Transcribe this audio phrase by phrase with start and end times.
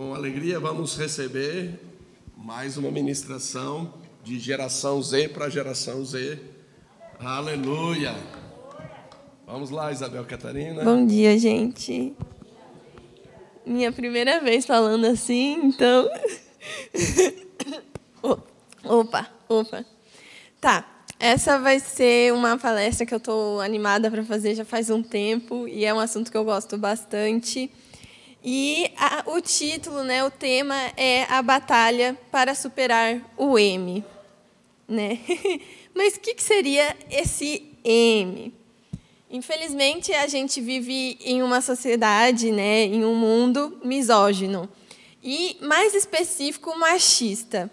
[0.00, 1.78] com alegria vamos receber
[2.34, 3.92] mais uma ministração
[4.24, 6.38] de geração Z para geração Z.
[7.18, 8.14] Aleluia!
[9.46, 10.82] Vamos lá, Isabel Catarina.
[10.82, 12.16] Bom dia, gente.
[13.66, 16.08] Minha primeira vez falando assim, então.
[18.82, 19.84] opa, opa.
[20.58, 21.02] Tá.
[21.18, 25.68] Essa vai ser uma palestra que eu estou animada para fazer já faz um tempo
[25.68, 27.70] e é um assunto que eu gosto bastante.
[28.42, 34.02] E a, o título, né, o tema é a batalha para superar o M,
[34.88, 35.18] né?
[35.94, 38.54] Mas o que, que seria esse M?
[39.30, 44.68] Infelizmente, a gente vive em uma sociedade, né, em um mundo misógino
[45.22, 47.70] e mais específico machista.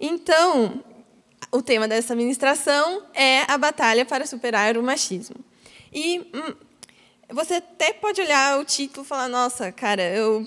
[0.00, 0.82] Então,
[1.50, 5.36] o tema dessa ministração é a batalha para superar o machismo.
[5.92, 6.54] E hum,
[7.30, 10.46] você até pode olhar o título e falar: nossa, cara, eu,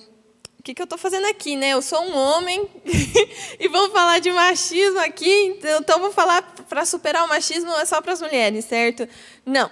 [0.60, 1.56] o que, que eu estou fazendo aqui?
[1.56, 1.70] Né?
[1.70, 2.70] Eu sou um homem
[3.60, 8.02] e vamos falar de machismo aqui, então vou falar para superar o machismo é só
[8.02, 9.08] para as mulheres, certo?
[9.46, 9.70] Não.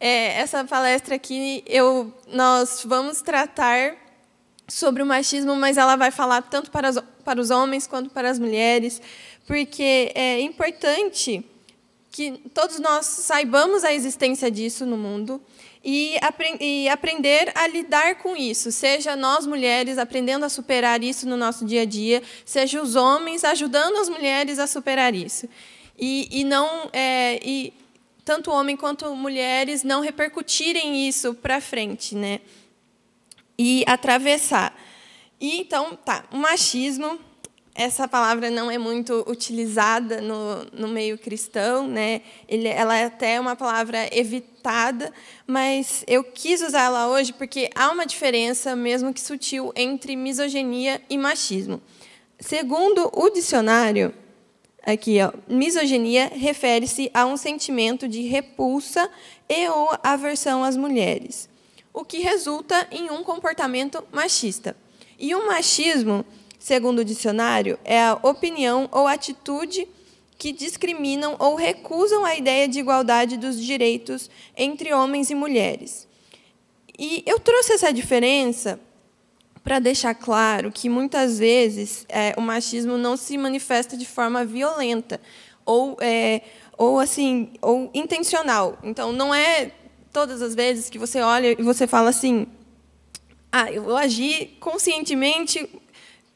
[0.00, 3.94] É, essa palestra aqui, eu, nós vamos tratar
[4.66, 8.28] sobre o machismo, mas ela vai falar tanto para, as, para os homens quanto para
[8.28, 9.00] as mulheres,
[9.46, 11.44] porque é importante
[12.10, 15.40] que todos nós saibamos a existência disso no mundo
[15.84, 21.28] e, apre e, aprender a lidar com isso, seja nós mulheres aprendendo a superar isso
[21.28, 25.48] no nosso dia a dia, seja os homens ajudando as mulheres a superar isso.
[25.98, 27.72] E, e não é, e
[28.24, 32.40] tanto homem quanto mulheres não repercutirem isso para frente, né?
[33.58, 34.74] E atravessar.
[35.40, 37.18] E então, tá, o machismo
[37.74, 42.20] essa palavra não é muito utilizada no, no meio cristão, né?
[42.46, 45.10] Ele, ela é até uma palavra evitada,
[45.46, 51.00] mas eu quis usar ela hoje porque há uma diferença, mesmo que sutil, entre misoginia
[51.08, 51.80] e machismo.
[52.38, 54.12] Segundo o dicionário,
[54.84, 59.08] aqui, ó, misoginia refere-se a um sentimento de repulsa
[59.48, 61.48] e ou aversão às mulheres,
[61.92, 64.76] o que resulta em um comportamento machista.
[65.18, 66.24] E o machismo
[66.62, 69.88] segundo o dicionário, é a opinião ou atitude
[70.38, 76.06] que discriminam ou recusam a ideia de igualdade dos direitos entre homens e mulheres.
[76.96, 78.78] E eu trouxe essa diferença
[79.64, 85.20] para deixar claro que muitas vezes é, o machismo não se manifesta de forma violenta
[85.66, 86.42] ou é,
[86.78, 88.78] ou assim ou intencional.
[88.84, 89.72] Então não é
[90.12, 92.46] todas as vezes que você olha e você fala assim,
[93.50, 95.68] ah, eu vou agir conscientemente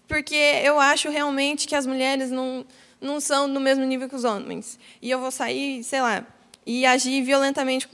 [0.08, 2.64] porque eu acho realmente que as mulheres não,
[3.00, 4.78] não são do mesmo nível que os homens.
[5.02, 6.26] E eu vou sair, sei lá,
[6.64, 7.88] e agir violentamente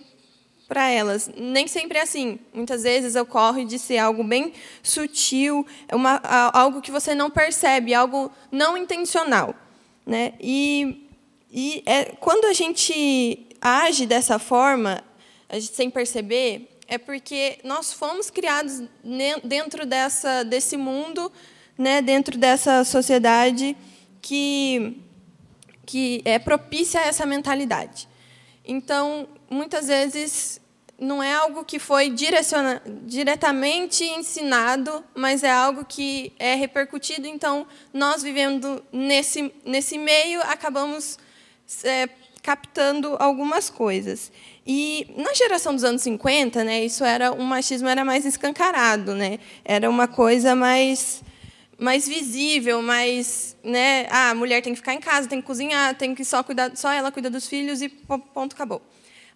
[0.68, 1.30] para elas.
[1.36, 2.38] Nem sempre é assim.
[2.52, 4.52] Muitas vezes ocorre de ser algo bem
[4.82, 6.20] sutil, uma,
[6.52, 9.54] algo que você não percebe, algo não intencional.
[10.06, 10.32] Né?
[10.40, 11.08] E,
[11.50, 15.04] e é, quando a gente age dessa forma,
[15.60, 18.82] sem perceber, é porque nós fomos criados
[19.44, 21.30] dentro dessa, desse mundo
[21.82, 23.76] né, dentro dessa sociedade
[24.20, 24.96] que,
[25.84, 28.08] que é propícia a essa mentalidade.
[28.64, 30.60] Então, muitas vezes,
[30.96, 32.08] não é algo que foi
[33.04, 37.26] diretamente ensinado, mas é algo que é repercutido.
[37.26, 41.18] Então, nós vivendo nesse, nesse meio, acabamos
[41.82, 42.08] é,
[42.40, 44.30] captando algumas coisas.
[44.64, 49.40] E na geração dos anos 50, né, isso era um machismo era mais escancarado, né?
[49.64, 51.24] Era uma coisa mais
[51.82, 55.96] mais visível, mais, né, ah, a mulher tem que ficar em casa, tem que cozinhar,
[55.96, 58.80] tem que só cuidar, só ela cuida dos filhos e ponto acabou.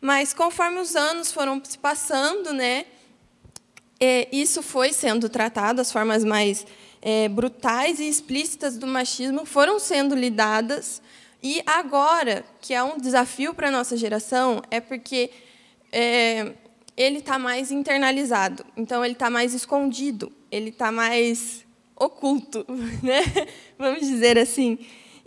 [0.00, 2.86] Mas conforme os anos foram se passando, né,
[3.98, 6.64] é, isso foi sendo tratado, as formas mais
[7.02, 11.02] é, brutais e explícitas do machismo foram sendo lidadas.
[11.42, 15.30] E agora, que é um desafio para a nossa geração, é porque
[15.90, 16.52] é,
[16.96, 18.64] ele está mais internalizado.
[18.76, 21.65] Então, ele está mais escondido, ele está mais
[21.96, 22.64] oculto,
[23.02, 23.22] né?
[23.78, 24.78] vamos dizer assim.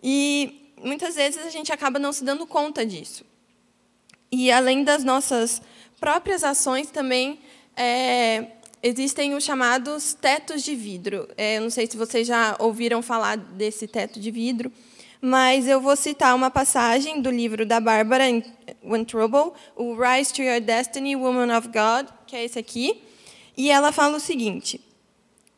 [0.02, 3.26] E muitas vezes a gente acaba não se dando conta disso.
[4.32, 5.62] E além das nossas
[6.00, 7.40] próprias ações, também
[7.76, 8.46] é,
[8.82, 11.28] existem os chamados tetos de vidro.
[11.36, 14.72] É, eu não sei se vocês já ouviram falar desse teto de vidro,
[15.22, 18.26] mas eu vou citar uma passagem do livro da Bárbara
[19.06, 23.02] Trouble, o Rise to Your Destiny, Woman of God, que é esse aqui.
[23.58, 24.80] E ela fala o seguinte: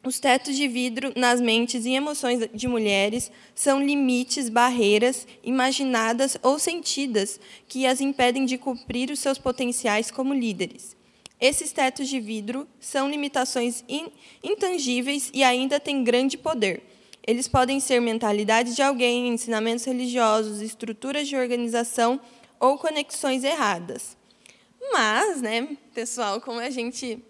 [0.03, 6.57] os tetos de vidro nas mentes e emoções de mulheres são limites, barreiras, imaginadas ou
[6.57, 10.95] sentidas, que as impedem de cumprir os seus potenciais como líderes.
[11.39, 13.83] Esses tetos de vidro são limitações
[14.44, 16.83] intangíveis e ainda têm grande poder.
[17.25, 22.19] Eles podem ser mentalidade de alguém, ensinamentos religiosos, estruturas de organização
[22.59, 24.18] ou conexões erradas.
[24.92, 27.24] Mas, né, pessoal, como a gente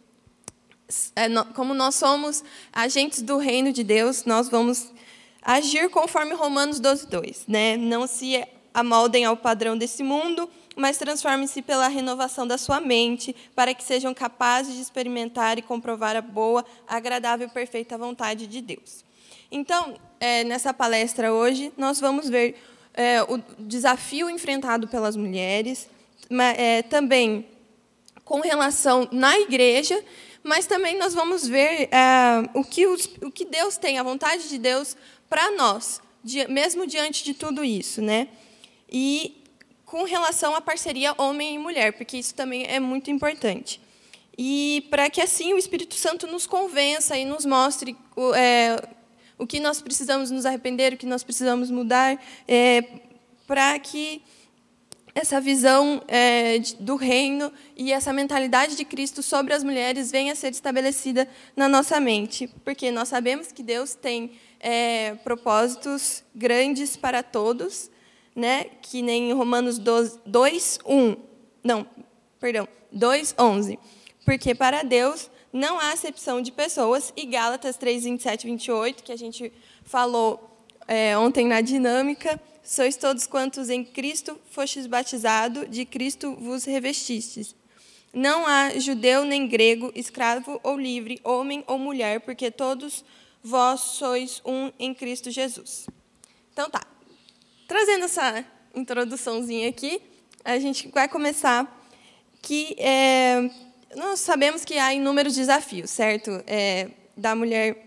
[1.53, 4.91] como nós somos agentes do reino de Deus, nós vamos
[5.41, 7.43] agir conforme Romanos 12, 2.
[7.47, 7.77] Né?
[7.77, 8.43] Não se
[8.73, 14.13] amoldem ao padrão desse mundo, mas transformem-se pela renovação da sua mente, para que sejam
[14.13, 19.03] capazes de experimentar e comprovar a boa, agradável e perfeita vontade de Deus.
[19.51, 22.55] Então, é, nessa palestra hoje, nós vamos ver
[22.93, 25.89] é, o desafio enfrentado pelas mulheres,
[26.29, 27.45] mas, é, também
[28.23, 30.01] com relação na igreja,
[30.43, 34.49] mas também nós vamos ver é, o, que os, o que Deus tem, a vontade
[34.49, 34.95] de Deus
[35.29, 36.01] para nós,
[36.49, 38.01] mesmo diante de tudo isso.
[38.01, 38.27] Né?
[38.91, 39.43] E
[39.85, 43.79] com relação à parceria homem e mulher, porque isso também é muito importante.
[44.37, 48.81] E para que assim o Espírito Santo nos convença e nos mostre o, é,
[49.37, 52.83] o que nós precisamos nos arrepender, o que nós precisamos mudar, é,
[53.45, 54.21] para que
[55.13, 60.35] essa visão é, do reino e essa mentalidade de Cristo sobre as mulheres venha a
[60.35, 67.21] ser estabelecida na nossa mente, porque nós sabemos que Deus tem é, propósitos grandes para
[67.21, 67.91] todos,
[68.35, 68.65] né?
[68.81, 71.15] que nem Romanos 2, 1.
[71.63, 71.85] Não,
[72.39, 73.79] perdão, 2, 11.
[74.25, 79.17] Porque para Deus não há acepção de pessoas, e Gálatas 3, 27 28, que a
[79.17, 79.51] gente
[79.83, 82.39] falou é, ontem na dinâmica,
[82.71, 87.53] sois todos quantos em Cristo fostes batizado, de Cristo vos revestistes.
[88.13, 93.03] Não há judeu nem grego, escravo ou livre, homem ou mulher, porque todos
[93.43, 95.85] vós sois um em Cristo Jesus.
[96.53, 96.81] Então tá,
[97.67, 100.01] Trazendo essa introduçãozinha aqui,
[100.43, 101.85] a gente vai começar
[102.41, 103.49] que é,
[103.97, 107.85] nós sabemos que há inúmeros desafios, certo, é, da mulher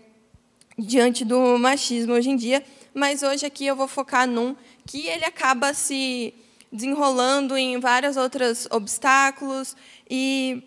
[0.77, 2.63] diante do machismo hoje em dia,
[2.95, 4.55] mas hoje aqui eu vou focar num
[4.87, 6.33] que ele acaba se
[6.71, 9.75] desenrolando em vários outros obstáculos
[10.09, 10.63] e,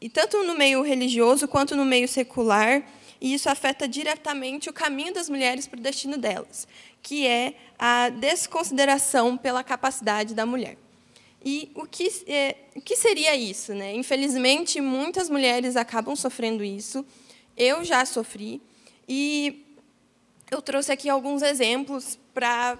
[0.00, 2.84] e tanto no meio religioso quanto no meio secular
[3.20, 6.68] e isso afeta diretamente o caminho das mulheres para o destino delas,
[7.02, 10.76] que é a desconsideração pela capacidade da mulher.
[11.44, 13.72] E o que, é, o que seria isso?
[13.72, 13.94] Né?
[13.94, 17.04] Infelizmente, muitas mulheres acabam sofrendo isso.
[17.56, 18.60] Eu já sofri.
[19.08, 19.64] E
[20.50, 22.78] eu trouxe aqui alguns exemplos para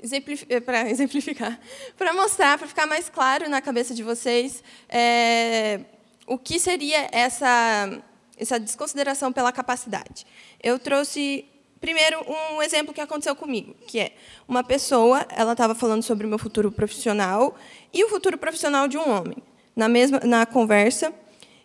[0.04, 1.60] exemplificar, exemplificar
[1.96, 5.80] para mostrar, para ficar mais claro na cabeça de vocês é,
[6.26, 8.02] o que seria essa,
[8.36, 10.26] essa desconsideração pela capacidade.
[10.62, 11.44] Eu trouxe
[11.80, 14.12] Primeiro, um exemplo que aconteceu comigo, que é
[14.46, 17.56] uma pessoa, ela estava falando sobre o meu futuro profissional
[17.90, 19.38] e o futuro profissional de um homem,
[19.74, 21.10] na mesma na conversa,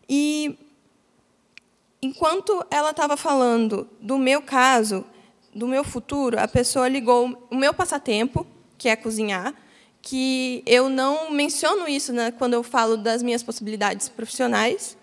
[0.08, 0.58] e
[2.02, 5.04] enquanto ela estava falando do meu caso,
[5.56, 8.46] do meu futuro, a pessoa ligou o meu passatempo,
[8.78, 9.54] que é cozinhar,
[10.02, 14.98] que eu não menciono isso né, quando eu falo das minhas possibilidades profissionais,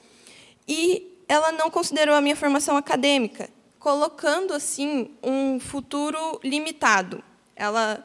[0.69, 7.25] e ela não considerou a minha formação acadêmica, colocando assim um futuro limitado.
[7.56, 8.04] Ela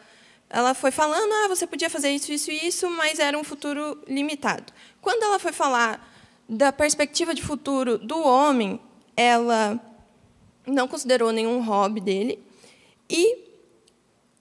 [0.50, 4.02] ela foi falando, ah, você podia fazer isso, isso e isso, mas era um futuro
[4.08, 4.72] limitado.
[5.02, 6.10] Quando ela foi falar
[6.48, 8.80] da perspectiva de futuro do homem,
[9.16, 9.78] ela
[10.68, 12.44] não considerou nenhum hobby dele
[13.10, 13.48] e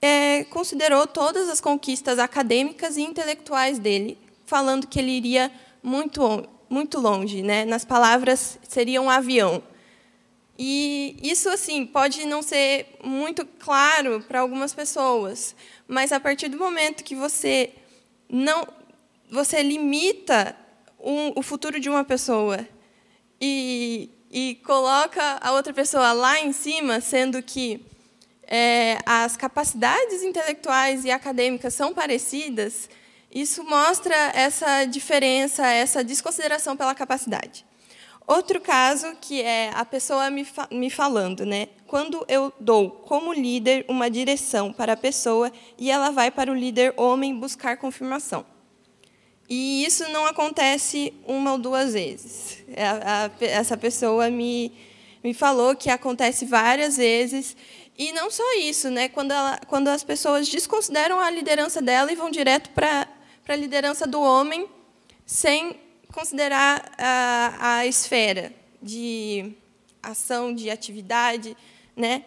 [0.02, 5.50] é, considerou todas as conquistas acadêmicas e intelectuais dele, falando que ele iria
[5.82, 7.42] muito, muito longe.
[7.42, 7.64] Né?
[7.64, 9.62] Nas palavras, seria um avião.
[10.58, 15.54] E isso assim pode não ser muito claro para algumas pessoas,
[15.86, 17.72] mas a partir do momento que você
[18.28, 18.66] não
[19.30, 20.56] você limita
[20.98, 22.66] um, o futuro de uma pessoa
[23.40, 27.82] e, e coloca a outra pessoa lá em cima, sendo que
[28.46, 32.86] é, as capacidades intelectuais e acadêmicas são parecidas,
[33.34, 37.64] isso mostra essa diferença, essa desconsideração pela capacidade.
[38.26, 41.68] Outro caso que é a pessoa me, fa me falando, né?
[41.86, 46.54] Quando eu dou como líder uma direção para a pessoa e ela vai para o
[46.54, 48.44] líder homem buscar confirmação.
[49.48, 52.58] E isso não acontece uma ou duas vezes.
[52.68, 54.72] É, a, a, essa pessoa me,
[55.22, 57.56] me falou que acontece várias vezes.
[57.96, 59.08] E não só isso, né?
[59.08, 63.08] quando, ela, quando as pessoas desconsideram a liderança dela e vão direto para
[63.48, 64.68] a liderança do homem,
[65.24, 65.78] sem
[66.12, 69.52] considerar a, a esfera de
[70.02, 71.56] ação, de atividade,
[71.96, 72.24] né?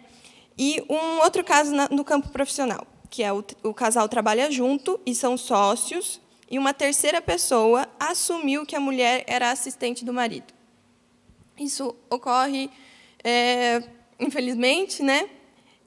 [0.58, 5.14] E um outro caso no campo profissional, que é o, o casal trabalha junto e
[5.14, 6.20] são sócios
[6.50, 10.52] e uma terceira pessoa assumiu que a mulher era assistente do marido.
[11.56, 12.68] Isso ocorre,
[13.22, 13.82] é,
[14.18, 15.30] infelizmente, né?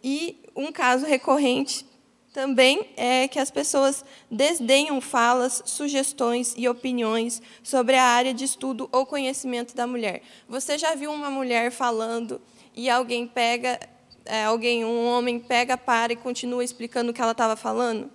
[0.01, 1.86] E um caso recorrente
[2.32, 8.88] também é que as pessoas desdenham falas, sugestões e opiniões sobre a área de estudo
[8.91, 10.22] ou conhecimento da mulher.
[10.48, 12.41] Você já viu uma mulher falando
[12.74, 13.79] e alguém pega,
[14.25, 18.10] é, alguém, um homem pega, para e continua explicando o que ela estava falando?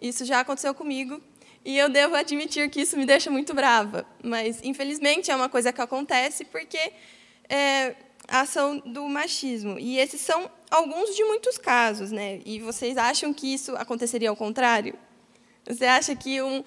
[0.00, 1.20] Isso já aconteceu comigo
[1.64, 4.06] e eu devo admitir que isso me deixa muito brava.
[4.22, 6.92] Mas, infelizmente, é uma coisa que acontece porque
[7.48, 7.94] é
[8.26, 9.78] a ação do machismo.
[9.78, 12.10] E esses são alguns de muitos casos.
[12.10, 12.40] Né?
[12.44, 14.94] E vocês acham que isso aconteceria ao contrário?
[15.66, 16.64] Você acha que um,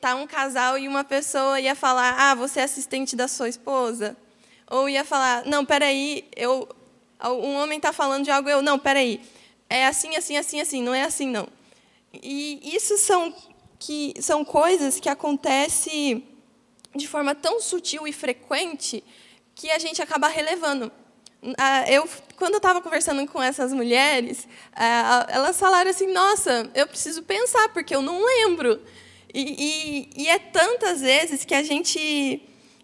[0.00, 4.16] tá um casal e uma pessoa ia falar, ah, você é assistente da sua esposa?
[4.70, 6.66] Ou ia falar, não, peraí, eu,
[7.22, 9.20] um homem está falando de algo, eu, não, peraí,
[9.68, 11.46] é assim, assim, assim, assim, não é assim, não.
[12.14, 13.34] E isso são,
[13.78, 16.26] que, são coisas que acontecem
[16.94, 19.02] de forma tão sutil e frequente
[19.54, 20.90] que a gente acaba relevando.
[21.88, 24.48] Eu, quando eu estava conversando com essas mulheres,
[25.28, 28.80] elas falaram assim: Nossa, eu preciso pensar, porque eu não lembro.
[29.32, 32.40] E, e, e é tantas vezes que a gente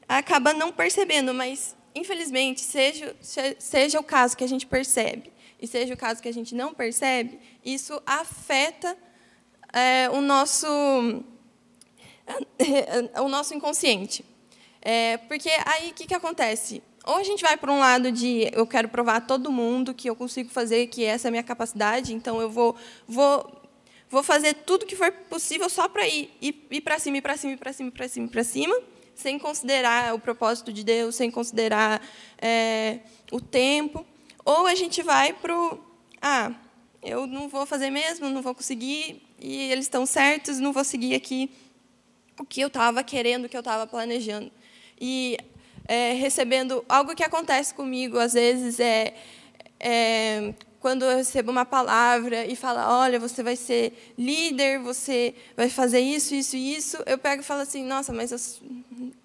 [0.08, 3.14] acaba não percebendo, mas, infelizmente, seja,
[3.58, 6.74] seja o caso que a gente percebe e seja o caso que a gente não
[6.74, 8.96] percebe, isso afeta
[9.72, 10.66] é, o, nosso,
[13.22, 14.24] o nosso inconsciente.
[14.82, 16.82] É, porque aí o que, que acontece?
[17.04, 20.08] Ou a gente vai para um lado de eu quero provar a todo mundo que
[20.08, 23.62] eu consigo fazer, que essa é a minha capacidade, então eu vou, vou,
[24.08, 27.36] vou fazer tudo que for possível só para ir, ir, ir para cima, ir para
[27.36, 28.76] cima, ir para cima, para cima, para cima,
[29.14, 32.02] sem considerar o propósito de Deus, sem considerar
[32.38, 33.00] é,
[33.30, 34.06] o tempo.
[34.44, 35.78] Ou a gente vai para o.
[36.20, 36.52] Ah,
[37.02, 41.14] eu não vou fazer mesmo, não vou conseguir, e eles estão certos, não vou seguir
[41.14, 41.50] aqui
[42.38, 44.50] o que eu estava querendo, o que eu estava planejando.
[45.00, 45.38] E
[45.88, 49.14] é, recebendo algo que acontece comigo às vezes é,
[49.78, 55.68] é quando eu recebo uma palavra e fala, olha, você vai ser líder, você vai
[55.68, 58.38] fazer isso, isso e isso, eu pego e falo assim, nossa, mas eu,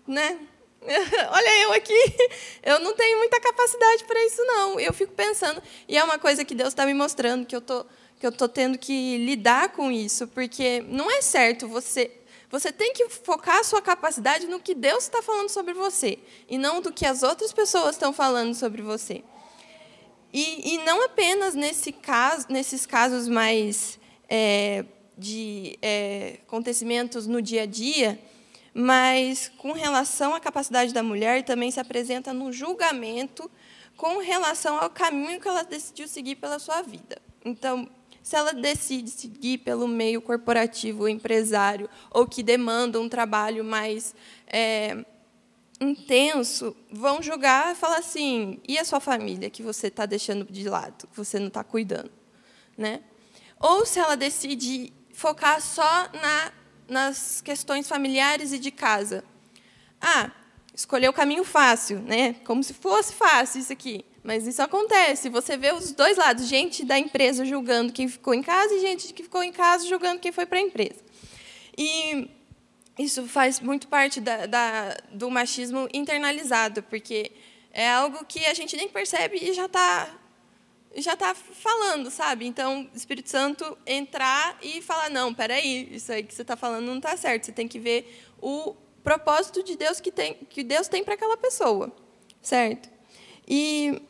[0.05, 0.37] né?
[0.85, 1.97] Olha eu aqui,
[2.61, 4.79] eu não tenho muita capacidade para isso não.
[4.79, 7.85] Eu fico pensando e é uma coisa que Deus está me mostrando que eu tô
[8.19, 12.11] que eu tô tendo que lidar com isso, porque não é certo você
[12.49, 16.57] você tem que focar a sua capacidade no que Deus está falando sobre você e
[16.57, 19.23] não do que as outras pessoas estão falando sobre você.
[20.31, 24.85] E, e não apenas nesse caso, nesses casos mais é,
[25.17, 28.19] de é, acontecimentos no dia a dia,
[28.73, 33.49] mas com relação à capacidade da mulher, também se apresenta no julgamento
[33.95, 37.21] com relação ao caminho que ela decidiu seguir pela sua vida.
[37.43, 37.89] Então,
[38.25, 44.15] se ela decide seguir pelo meio corporativo, empresário, ou que demanda um trabalho mais
[44.47, 45.05] é,
[45.79, 50.67] intenso, vão julgar e falar assim: e a sua família que você está deixando de
[50.67, 52.11] lado, que você não está cuidando,
[52.75, 53.01] né?
[53.59, 56.51] Ou se ela decide focar só na
[56.89, 59.23] nas questões familiares e de casa.
[60.01, 60.31] Ah,
[60.73, 62.33] escolher o caminho fácil, né?
[62.43, 64.03] Como se fosse fácil isso aqui.
[64.25, 65.29] Mas isso acontece.
[65.29, 69.13] Você vê os dois lados: gente da empresa julgando quem ficou em casa e gente
[69.13, 70.99] que ficou em casa julgando quem foi para a empresa.
[71.77, 72.27] E
[72.97, 77.31] isso faz muito parte da, da, do machismo internalizado, porque
[77.71, 80.09] é algo que a gente nem percebe e já está
[80.95, 82.47] já está falando, sabe?
[82.47, 86.97] Então, Espírito Santo entrar e falar: não, peraí, isso aí que você está falando não
[86.97, 87.45] está certo.
[87.45, 91.37] Você tem que ver o propósito de Deus que, tem, que Deus tem para aquela
[91.37, 91.95] pessoa,
[92.41, 92.89] certo?
[93.47, 94.01] E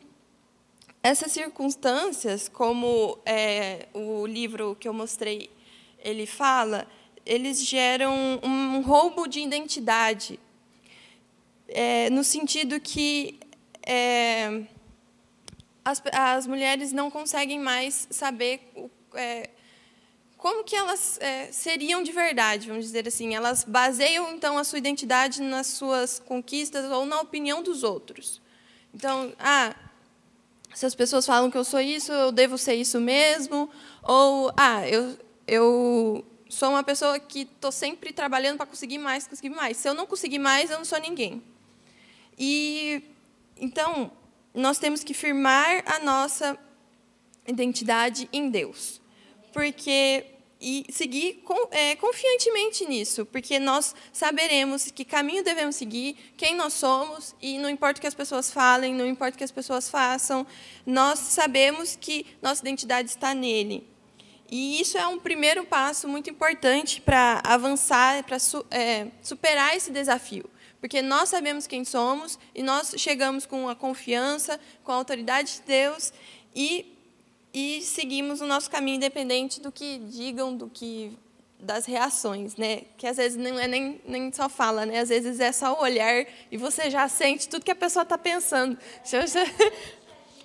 [1.06, 5.48] essas circunstâncias, como é, o livro que eu mostrei
[6.00, 6.84] ele fala,
[7.24, 10.40] eles geram um roubo de identidade,
[11.68, 13.38] é, no sentido que
[13.86, 14.62] é,
[15.84, 18.68] as, as mulheres não conseguem mais saber
[19.14, 19.50] é,
[20.36, 23.32] como que elas é, seriam de verdade, vamos dizer assim.
[23.32, 28.42] Elas baseiam, então, a sua identidade nas suas conquistas ou na opinião dos outros.
[28.92, 29.74] Então, ah,
[30.74, 33.70] se as pessoas falam que eu sou isso, eu devo ser isso mesmo.
[34.02, 39.50] Ou, ah, eu, eu sou uma pessoa que estou sempre trabalhando para conseguir mais, conseguir
[39.50, 39.76] mais.
[39.76, 41.42] Se eu não conseguir mais, eu não sou ninguém.
[42.38, 43.02] E,
[43.56, 44.12] então,
[44.54, 46.58] nós temos que firmar a nossa
[47.46, 49.00] identidade em Deus.
[49.52, 50.26] Porque
[50.68, 57.36] e seguir é, confiantemente nisso, porque nós saberemos que caminho devemos seguir, quem nós somos,
[57.40, 60.44] e não importa o que as pessoas falem, não importa o que as pessoas façam,
[60.84, 63.88] nós sabemos que nossa identidade está nele.
[64.50, 68.38] E isso é um primeiro passo muito importante para avançar, para
[68.72, 70.50] é, superar esse desafio.
[70.80, 75.62] Porque nós sabemos quem somos e nós chegamos com a confiança, com a autoridade de
[75.62, 76.12] Deus
[76.52, 76.95] e,
[77.58, 81.16] e seguimos o nosso caminho independente do que digam, do que
[81.58, 82.82] das reações, né?
[82.98, 84.98] Que às vezes não é nem, nem só fala, né?
[84.98, 88.18] Às vezes é só o olhar e você já sente tudo que a pessoa está
[88.18, 88.76] pensando.
[89.02, 89.22] Você,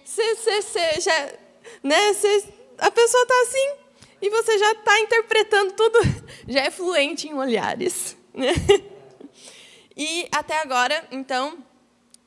[0.05, 1.33] você, você já,
[1.83, 2.13] né?
[2.13, 3.73] Você, a pessoa está assim
[4.21, 5.99] e você já está interpretando tudo,
[6.47, 8.53] já é fluente em olhares, né?
[9.97, 11.57] E até agora, então,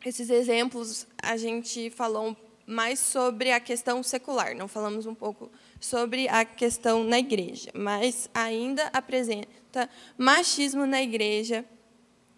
[0.04, 2.36] esses exemplos a gente falou
[2.66, 8.28] mais sobre a questão secular, não falamos um pouco sobre a questão na igreja, mas
[8.32, 11.64] ainda apresenta machismo na igreja,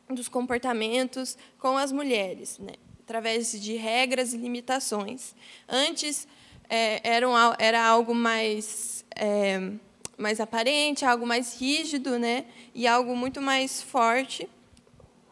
[0.08, 2.74] dos comportamentos com as mulheres, né?
[3.00, 5.34] através de regras e limitações.
[5.68, 6.26] Antes
[6.68, 9.70] é, era, um, era algo mais, é,
[10.18, 12.46] mais aparente, algo mais rígido, né?
[12.74, 14.48] e algo muito mais forte,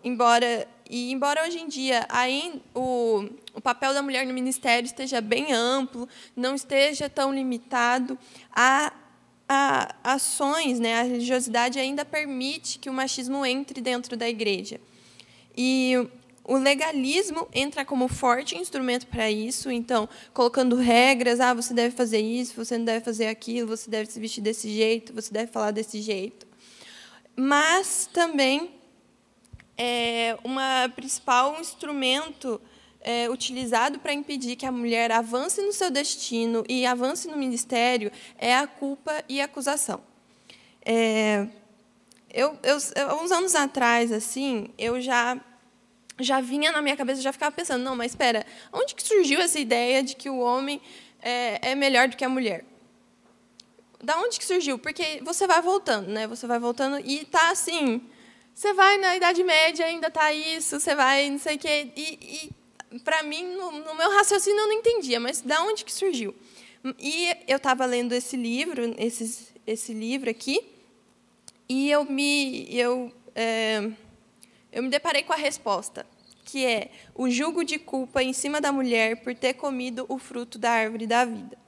[0.03, 5.21] embora e embora hoje em dia ainda, o, o papel da mulher no ministério esteja
[5.21, 8.17] bem amplo, não esteja tão limitado,
[8.55, 8.93] a,
[9.49, 14.81] a ações, né, a religiosidade ainda permite que o machismo entre dentro da igreja.
[15.57, 15.95] E
[16.45, 22.21] o legalismo entra como forte instrumento para isso, então, colocando regras, ah, você deve fazer
[22.21, 25.73] isso, você não deve fazer aquilo, você deve se vestir desse jeito, você deve falar
[25.73, 26.47] desse jeito.
[27.35, 28.84] Mas também
[29.77, 32.61] é uma principal instrumento
[33.01, 38.11] é, utilizado para impedir que a mulher avance no seu destino e avance no ministério
[38.39, 40.01] é a culpa e a acusação.
[40.85, 41.47] É,
[42.33, 42.77] eu, eu,
[43.23, 45.41] uns anos atrás, assim, eu já
[46.21, 49.59] já vinha na minha cabeça, já ficava pensando, não, mas espera, onde que surgiu essa
[49.59, 50.81] ideia de que o homem
[51.21, 52.65] é, é melhor do que a mulher?
[54.01, 54.79] Da onde que surgiu?
[54.79, 56.29] Porque você vai voltando, né?
[56.29, 58.01] Você vai voltando e está assim,
[58.55, 61.89] você vai na Idade Média, ainda está isso, você vai não sei o quê.
[61.97, 62.51] E,
[62.93, 66.35] e para mim, no, no, meu raciocínio, eu não entendia, mas da onde que surgiu?
[66.99, 70.61] E eu estava lendo esse livro, esse, esse livro aqui,
[71.69, 73.91] e eu me, eu, é,
[74.71, 76.07] eu me deparei com a resposta,
[76.45, 80.59] que é o jugo de culpa em cima da mulher por ter comido o fruto
[80.59, 81.64] da árvore da vida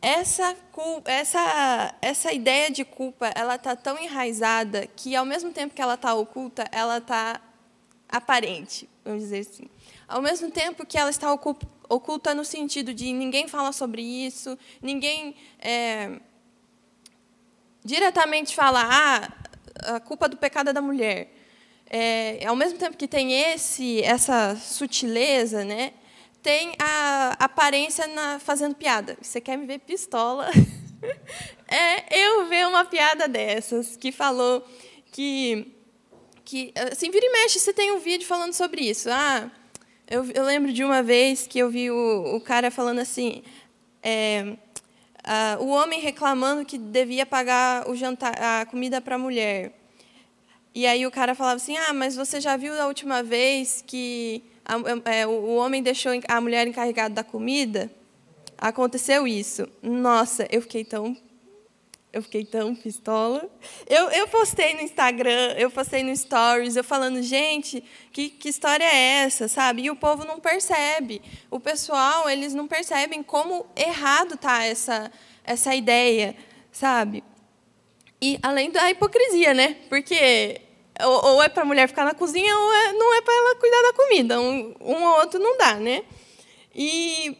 [0.00, 0.56] essa,
[1.04, 5.94] essa, essa ideia de culpa ela está tão enraizada que, ao mesmo tempo que ela
[5.94, 7.40] está oculta, ela está
[8.08, 9.68] aparente, vamos dizer assim.
[10.06, 15.34] Ao mesmo tempo que ela está oculta no sentido de ninguém fala sobre isso, ninguém
[15.58, 16.20] é,
[17.84, 19.32] diretamente fala ah,
[19.96, 21.32] a culpa do pecado é da mulher.
[21.88, 25.92] É, ao mesmo tempo que tem esse essa sutileza, né?
[26.46, 29.18] Tem a aparência na, fazendo piada.
[29.20, 30.48] Você quer me ver pistola?
[31.66, 34.64] é eu ver uma piada dessas que falou
[35.10, 35.72] que
[36.44, 39.50] que assim vira e mexe você tem um vídeo falando sobre isso ah
[40.08, 43.42] eu, eu lembro de uma vez que eu vi o, o cara falando assim
[44.00, 44.56] é,
[45.58, 49.72] o homem reclamando que devia pagar o jantar a comida para a mulher
[50.72, 54.44] e aí o cara falava assim ah mas você já viu a última vez que
[54.66, 57.90] a, é, o homem deixou a mulher encarregada da comida,
[58.58, 59.68] aconteceu isso.
[59.80, 61.16] Nossa, eu fiquei tão
[62.12, 63.46] eu fiquei tão pistola.
[63.86, 68.84] Eu, eu postei no Instagram, eu postei no Stories, eu falando, gente, que, que história
[68.84, 69.82] é essa, sabe?
[69.82, 71.20] E o povo não percebe.
[71.50, 75.12] O pessoal, eles não percebem como errado tá essa,
[75.44, 76.34] essa ideia,
[76.72, 77.22] sabe?
[78.18, 79.76] E além da hipocrisia, né?
[79.90, 80.62] Porque
[81.04, 83.82] ou, é para a mulher ficar na cozinha, ou é, não é para ela cuidar
[83.82, 84.40] da comida.
[84.40, 86.04] Um, um ou outro não dá, né?
[86.74, 87.36] E,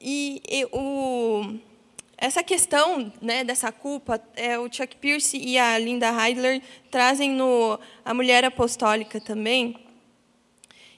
[0.00, 1.58] e, e o,
[2.16, 7.78] essa questão né, dessa culpa, é, o Chuck Pierce e a Linda Heidler trazem no
[8.04, 9.76] A Mulher Apostólica também.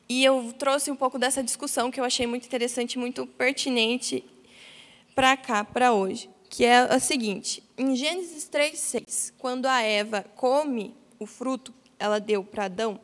[0.09, 4.23] E eu trouxe um pouco dessa discussão que eu achei muito interessante, muito pertinente
[5.15, 10.95] para cá, para hoje, que é a seguinte: em Gênesis 3:6, quando a Eva come
[11.19, 13.01] o fruto ela deu para Adão,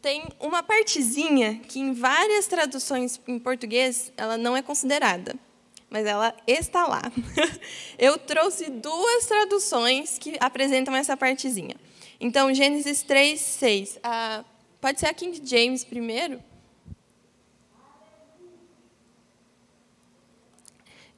[0.00, 5.34] tem uma partezinha que em várias traduções em português ela não é considerada,
[5.88, 7.02] mas ela está lá.
[7.98, 11.76] Eu trouxe duas traduções que apresentam essa partezinha.
[12.20, 13.98] Então, Gênesis 3, 6.
[14.02, 14.44] Ah,
[14.80, 16.42] pode ser a King James primeiro?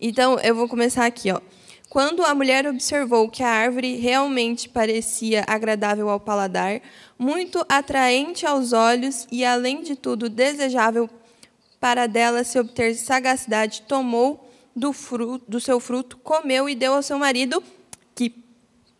[0.01, 1.41] Então, eu vou começar aqui, ó.
[1.97, 6.83] Quando a mulher observou que a árvore realmente parecia agradável ao paladar,
[7.19, 11.09] muito atraente aos olhos e, além de tudo, desejável
[11.81, 17.03] para dela se obter sagacidade, tomou do, fruto, do seu fruto, comeu e deu ao
[17.03, 17.65] seu marido,
[18.15, 18.45] que,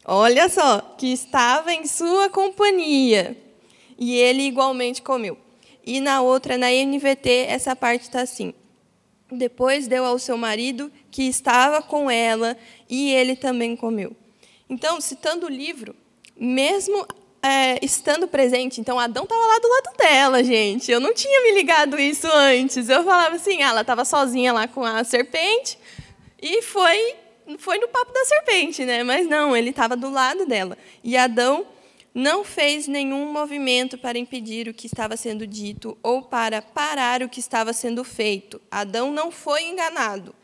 [0.03, 3.37] olha só, que estava em sua companhia.
[3.99, 5.37] E ele igualmente comeu.
[5.85, 8.55] E na outra, na NVT, essa parte está assim.
[9.31, 12.55] Depois deu ao seu marido, que estava com ela,
[12.91, 14.15] e ele também comeu.
[14.69, 15.97] Então, citando o livro,
[16.37, 17.07] mesmo
[17.43, 20.93] é, estando presente, então Adão estava lá do lado dela, gente.
[20.93, 22.91] Eu não tinha me ligado isso antes.
[22.91, 25.79] Eu falava assim, ah, ela estava sozinha lá com a serpente
[26.43, 27.15] e foi
[27.57, 29.03] foi no papo da serpente, né?
[29.03, 30.77] Mas não, ele estava do lado dela.
[31.03, 31.65] E Adão
[32.13, 37.29] não fez nenhum movimento para impedir o que estava sendo dito ou para parar o
[37.29, 38.61] que estava sendo feito.
[38.71, 40.35] Adão não foi enganado,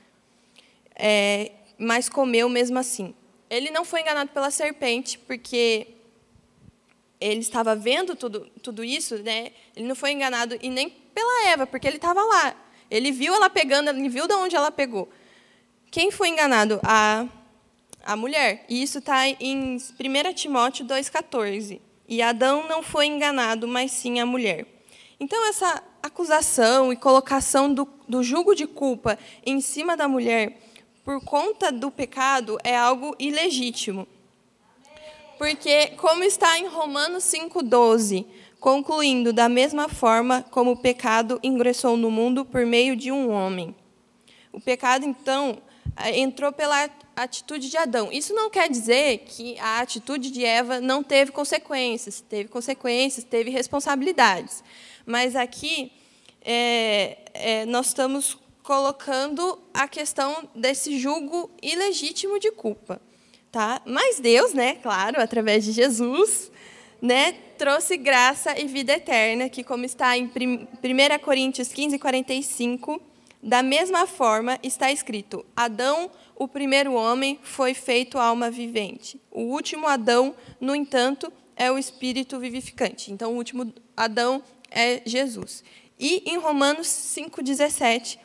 [1.05, 3.13] é, mas comeu mesmo assim.
[3.51, 5.89] Ele não foi enganado pela serpente, porque
[7.21, 9.51] ele estava vendo tudo, tudo isso, né?
[9.75, 12.55] ele não foi enganado, e nem pela Eva, porque ele estava lá.
[12.89, 15.11] Ele viu ela pegando, ele viu de onde ela pegou.
[15.91, 16.79] Quem foi enganado?
[16.85, 17.27] A,
[18.05, 18.65] a mulher.
[18.69, 21.81] E isso está em 1 Timóteo 2,14.
[22.07, 24.67] E Adão não foi enganado, mas sim a mulher.
[25.19, 30.59] Então, essa acusação e colocação do, do jugo de culpa em cima da mulher
[31.05, 34.07] por conta do pecado é algo ilegítimo.
[35.39, 38.25] Porque, como está em Romanos 5,12,
[38.61, 43.75] concluindo da mesma forma como o pecado ingressou no mundo por meio de um homem.
[44.53, 45.59] O pecado, então,
[46.15, 48.11] entrou pela atitude de Adão.
[48.13, 53.51] Isso não quer dizer que a atitude de Eva não teve consequências, teve consequências, teve
[53.51, 54.63] responsabilidades.
[55.05, 55.91] Mas aqui
[56.41, 63.01] é, é, nós estamos colocando a questão desse julgo ilegítimo de culpa.
[63.51, 63.83] Tá?
[63.85, 66.51] Mas Deus, né, claro, através de Jesus,
[67.01, 70.31] né, trouxe graça e vida eterna, que como está em 1
[71.23, 73.01] Coríntios 15, 45,
[73.43, 79.21] da mesma forma está escrito: Adão, o primeiro homem, foi feito alma vivente.
[79.31, 83.13] O último Adão, no entanto, é o espírito vivificante.
[83.13, 85.63] Então, o último Adão é Jesus.
[85.99, 88.19] E em Romanos 5,17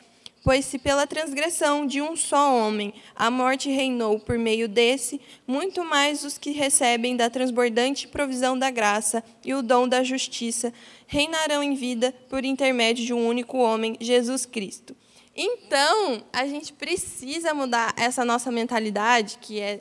[0.44, 5.84] Pois se pela transgressão de um só homem a morte reinou por meio desse, muito
[5.84, 10.72] mais os que recebem da transbordante provisão da graça e o dom da justiça
[11.06, 14.96] reinarão em vida por intermédio de um único homem, Jesus Cristo.
[15.34, 19.80] Então, a gente precisa mudar essa nossa mentalidade, que é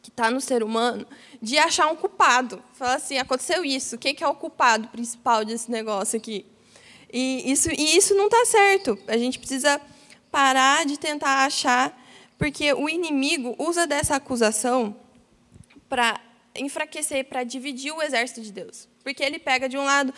[0.00, 1.06] que está no ser humano,
[1.40, 2.62] de achar um culpado.
[2.72, 6.44] Falar assim, aconteceu isso, quem que é o culpado principal desse negócio aqui?
[7.12, 8.98] E isso, e isso não está certo.
[9.06, 9.80] A gente precisa
[10.30, 11.96] parar de tentar achar,
[12.38, 14.96] porque o inimigo usa dessa acusação
[15.88, 16.18] para
[16.56, 18.88] enfraquecer, para dividir o exército de Deus.
[19.04, 20.14] Porque ele pega de um lado,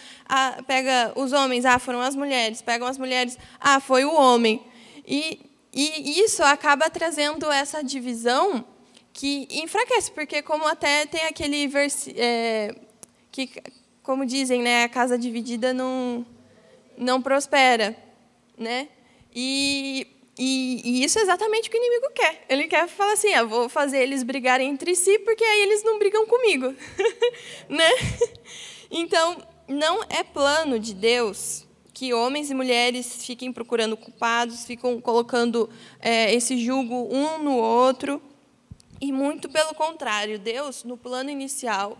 [0.67, 4.63] pega os homens, ah, foram as mulheres, pegam as mulheres, ah, foi o homem.
[5.07, 5.41] E,
[5.73, 8.65] e isso acaba trazendo essa divisão
[9.13, 12.75] que enfraquece, porque como até tem aquele versículo é,
[13.31, 13.51] que,
[14.03, 16.27] como dizem, né, a casa dividida não
[16.97, 17.97] não prospera,
[18.57, 18.89] né?
[19.35, 20.07] E,
[20.39, 22.45] e, e, isso é exatamente o que o inimigo quer.
[22.49, 25.99] Ele quer falar assim: ah, vou fazer eles brigarem entre si, porque aí eles não
[25.99, 26.75] brigam comigo.
[27.69, 27.91] né?
[28.91, 35.71] Então, não é plano de Deus que homens e mulheres fiquem procurando culpados, ficam colocando
[36.01, 38.21] é, esse julgo um no outro.
[39.01, 41.97] E muito pelo contrário, Deus, no plano inicial,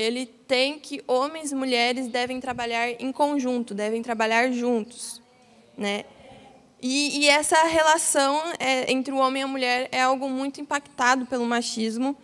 [0.00, 5.20] ele tem que homens e mulheres devem trabalhar em conjunto, devem trabalhar juntos,
[5.76, 6.04] né?
[6.82, 11.26] E, e essa relação é, entre o homem e a mulher é algo muito impactado
[11.26, 12.16] pelo machismo.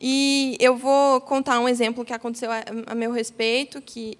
[0.00, 4.16] E eu vou contar um exemplo que aconteceu a, a meu respeito, que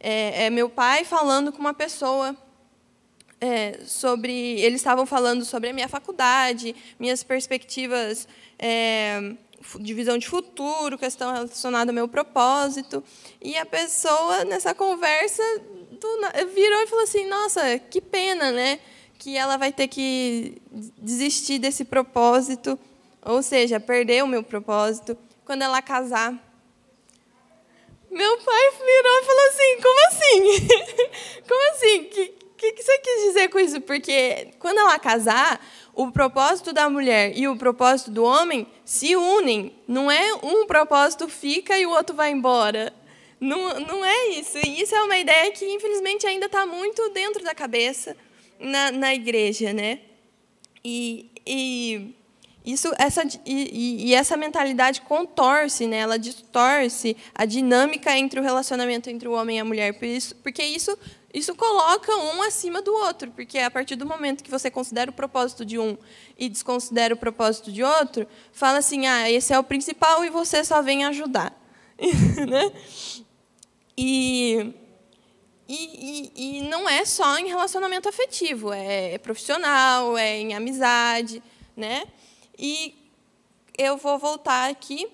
[0.00, 2.34] é, é, meu pai falando com uma pessoa
[3.38, 8.26] é, sobre, eles estavam falando sobre a minha faculdade, minhas perspectivas
[8.58, 9.34] é,
[9.80, 13.02] divisão de futuro, questão relacionada ao meu propósito.
[13.40, 15.42] E a pessoa, nessa conversa,
[16.54, 18.78] virou e falou assim: Nossa, que pena, né?
[19.18, 20.60] Que ela vai ter que
[20.98, 22.78] desistir desse propósito,
[23.22, 26.32] ou seja, perder o meu propósito, quando ela casar.
[28.10, 30.68] Meu pai virou e falou assim: Como assim?
[31.48, 32.04] Como assim?
[32.04, 33.80] Que, que, que você quis dizer com isso?
[33.80, 35.60] Porque quando ela casar,
[35.94, 39.72] o propósito da mulher e o propósito do homem se unem.
[39.86, 42.92] Não é um propósito fica e o outro vai embora.
[43.40, 44.58] Não, não é isso.
[44.58, 48.16] E isso é uma ideia que, infelizmente, ainda está muito dentro da cabeça
[48.58, 49.72] na, na igreja.
[49.72, 50.00] Né?
[50.84, 52.14] E, e
[52.64, 55.98] isso, essa, e, e, essa mentalidade contorce, né?
[55.98, 59.92] ela distorce a dinâmica entre o relacionamento entre o homem e a mulher.
[59.94, 60.98] Por isso, porque isso
[61.34, 65.14] isso coloca um acima do outro, porque a partir do momento que você considera o
[65.14, 65.98] propósito de um
[66.38, 70.62] e desconsidera o propósito de outro, fala assim: ah, esse é o principal e você
[70.62, 71.52] só vem ajudar.
[72.46, 72.72] né?
[73.96, 74.74] E,
[75.68, 81.42] e, e, não é só em relacionamento afetivo, é, é profissional, é em amizade.
[81.76, 82.04] Né?
[82.56, 82.94] E
[83.76, 85.08] eu vou voltar aqui,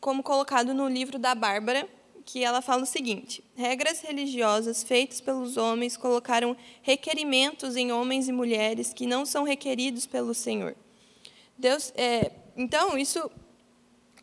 [0.00, 1.86] como colocado no livro da Bárbara,
[2.32, 8.32] que ela fala o seguinte: regras religiosas feitas pelos homens colocaram requerimentos em homens e
[8.32, 10.74] mulheres que não são requeridos pelo Senhor.
[11.58, 13.30] Deus, é, então isso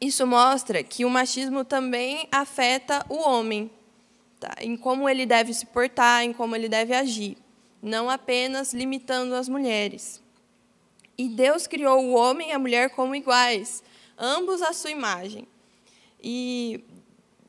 [0.02, 3.70] isso mostra que o machismo também afeta o homem,
[4.40, 4.56] tá?
[4.60, 7.38] em como ele deve se portar, em como ele deve agir,
[7.80, 10.20] não apenas limitando as mulheres.
[11.16, 13.84] E Deus criou o homem e a mulher como iguais,
[14.18, 15.48] ambos à sua imagem.
[16.22, 16.84] E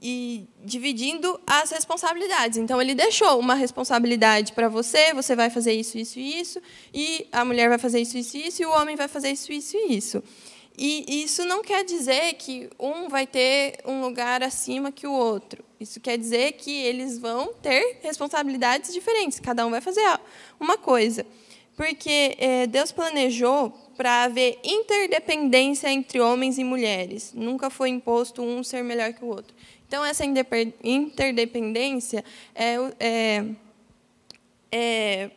[0.00, 2.58] e dividindo as responsabilidades.
[2.58, 7.26] Então, ele deixou uma responsabilidade para você, você vai fazer isso, isso e isso, e
[7.30, 9.76] a mulher vai fazer isso, isso e isso, e o homem vai fazer isso, isso
[9.76, 10.22] e isso.
[10.82, 15.62] E isso não quer dizer que um vai ter um lugar acima que o outro.
[15.78, 20.18] Isso quer dizer que eles vão ter responsabilidades diferentes, cada um vai fazer
[20.58, 21.26] uma coisa.
[21.76, 27.32] Porque é, Deus planejou para haver interdependência entre homens e mulheres.
[27.34, 29.54] Nunca foi imposto um ser melhor que o outro.
[29.90, 30.24] Então, essa
[30.84, 32.24] interdependência
[32.54, 33.44] é, é,
[34.70, 35.30] é,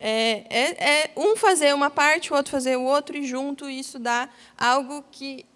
[0.00, 4.28] é, é um fazer uma parte, o outro fazer o outro, e junto isso dá
[4.58, 5.46] algo que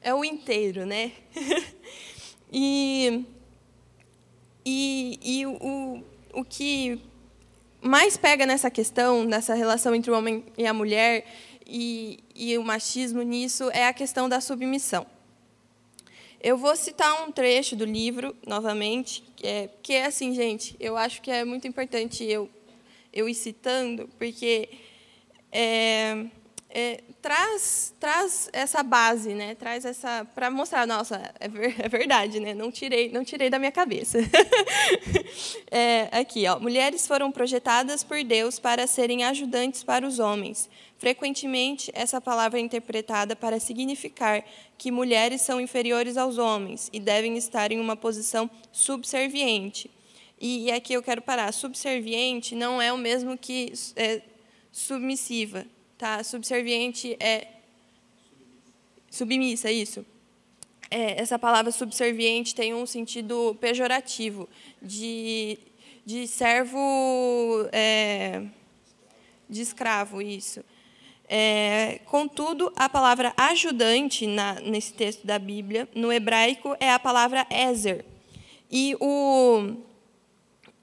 [0.00, 0.86] é o inteiro.
[0.86, 1.10] Né?
[2.52, 3.24] e
[4.64, 7.00] e, e o, o que
[7.82, 11.26] mais pega nessa questão, nessa relação entre o homem e a mulher,
[11.66, 15.04] e, e o machismo nisso, é a questão da submissão.
[16.44, 20.94] Eu vou citar um trecho do livro, novamente, que é, que é assim, gente, eu
[20.94, 22.50] acho que é muito importante eu,
[23.10, 24.68] eu ir citando, porque
[25.50, 26.26] é,
[26.68, 29.54] é, traz, traz essa base, né?
[29.54, 32.52] traz essa para mostrar, nossa, é, ver, é, verdade, né?
[32.52, 34.18] não, tirei, não tirei da minha cabeça.
[35.72, 40.68] é, aqui, ó, mulheres foram projetadas por Deus para serem ajudantes para os homens,
[41.04, 44.42] Frequentemente, essa palavra é interpretada para significar
[44.78, 49.90] que mulheres são inferiores aos homens e devem estar em uma posição subserviente.
[50.40, 51.52] E, aqui eu quero parar.
[51.52, 54.22] Subserviente não é o mesmo que é,
[54.72, 55.66] submissiva.
[55.98, 56.24] Tá?
[56.24, 57.48] Subserviente é.
[59.10, 60.06] Submissa, isso.
[60.90, 64.48] É, essa palavra subserviente tem um sentido pejorativo,
[64.80, 65.58] de,
[66.06, 66.80] de servo.
[67.72, 68.42] É,
[69.50, 70.64] de escravo, isso.
[71.26, 77.46] É, contudo, a palavra ajudante na, nesse texto da Bíblia, no hebraico, é a palavra
[77.50, 78.04] Ezer.
[78.70, 79.74] E, o,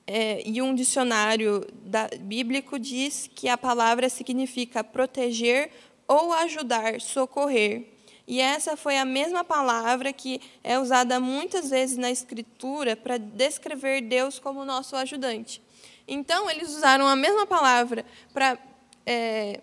[0.08, 5.72] é, e um dicionário da, bíblico diz que a palavra significa proteger
[6.08, 7.88] ou ajudar, socorrer.
[8.28, 14.02] E essa foi a mesma palavra que é usada muitas vezes na Escritura para descrever
[14.02, 15.62] Deus como nosso ajudante.
[16.08, 18.58] Então, eles usaram a mesma palavra para.
[19.06, 19.60] É,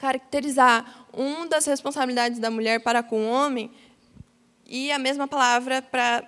[0.00, 3.70] caracterizar uma das responsabilidades da mulher para com o homem
[4.66, 6.26] e a mesma palavra para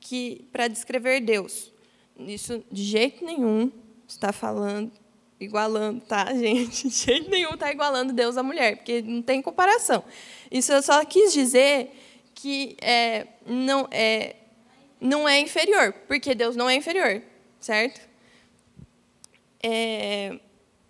[0.00, 1.72] que para descrever Deus.
[2.18, 3.70] Isso de jeito nenhum
[4.08, 4.90] está falando
[5.38, 6.88] igualando, tá, gente?
[6.88, 10.04] De jeito nenhum está igualando Deus à mulher, porque não tem comparação.
[10.50, 11.90] Isso eu só quis dizer
[12.34, 14.36] que é, não é
[15.00, 17.20] não é inferior, porque Deus não é inferior,
[17.58, 18.00] certo?
[19.60, 20.38] É,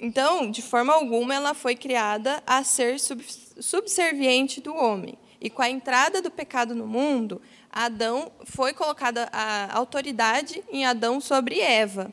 [0.04, 2.96] então, de forma alguma, ela foi criada a ser
[3.60, 5.16] subserviente do homem.
[5.40, 11.20] E com a entrada do pecado no mundo, Adão foi colocada a autoridade em Adão
[11.20, 12.12] sobre Eva.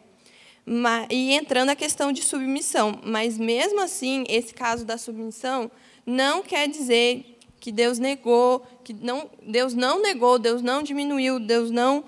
[1.10, 3.02] E entrando a questão de submissão.
[3.04, 5.72] Mas, mesmo assim, esse caso da submissão
[6.06, 11.72] não quer dizer que Deus negou, que não, Deus não negou, Deus não diminuiu, Deus
[11.72, 12.04] não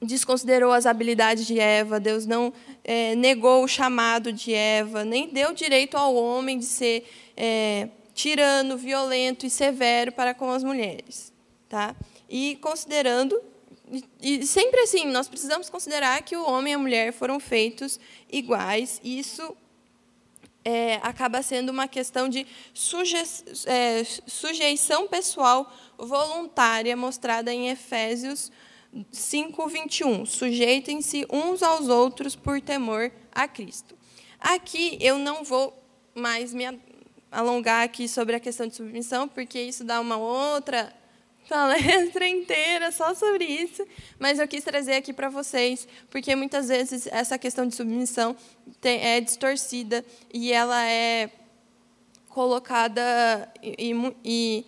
[0.00, 2.52] desconsiderou as habilidades de Eva, Deus não
[2.84, 8.76] é, negou o chamado de Eva, nem deu direito ao homem de ser é, tirano,
[8.76, 11.32] violento e severo para com as mulheres.
[11.68, 11.96] Tá?
[12.28, 13.40] E considerando,
[14.20, 17.98] e sempre assim, nós precisamos considerar que o homem e a mulher foram feitos
[18.30, 19.56] iguais, e isso
[20.64, 23.16] é, acaba sendo uma questão de suje,
[23.66, 28.50] é, sujeição pessoal voluntária mostrada em Efésios
[29.12, 30.26] 5:21.
[30.26, 33.96] Sujeitem-se uns aos outros por temor a Cristo.
[34.40, 35.76] Aqui eu não vou
[36.14, 36.64] mais me
[37.30, 40.92] alongar aqui sobre a questão de submissão, porque isso dá uma outra
[41.48, 43.86] palestra inteira só sobre isso,
[44.18, 48.36] mas eu quis trazer aqui para vocês, porque muitas vezes essa questão de submissão
[48.82, 51.30] é distorcida e ela é
[52.28, 54.66] colocada e, e, e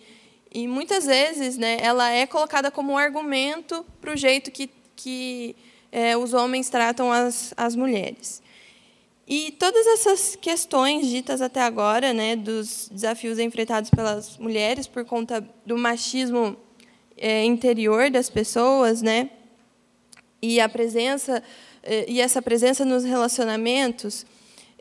[0.67, 5.55] muitas vezes, né, ela é colocada como um argumento para o jeito que, que
[5.91, 8.41] é, os homens tratam as, as mulheres.
[9.27, 15.47] E todas essas questões ditas até agora, né, dos desafios enfrentados pelas mulheres por conta
[15.65, 16.57] do machismo
[17.15, 19.29] é, interior das pessoas, né,
[20.41, 21.43] e a presença
[21.83, 24.25] é, e essa presença nos relacionamentos,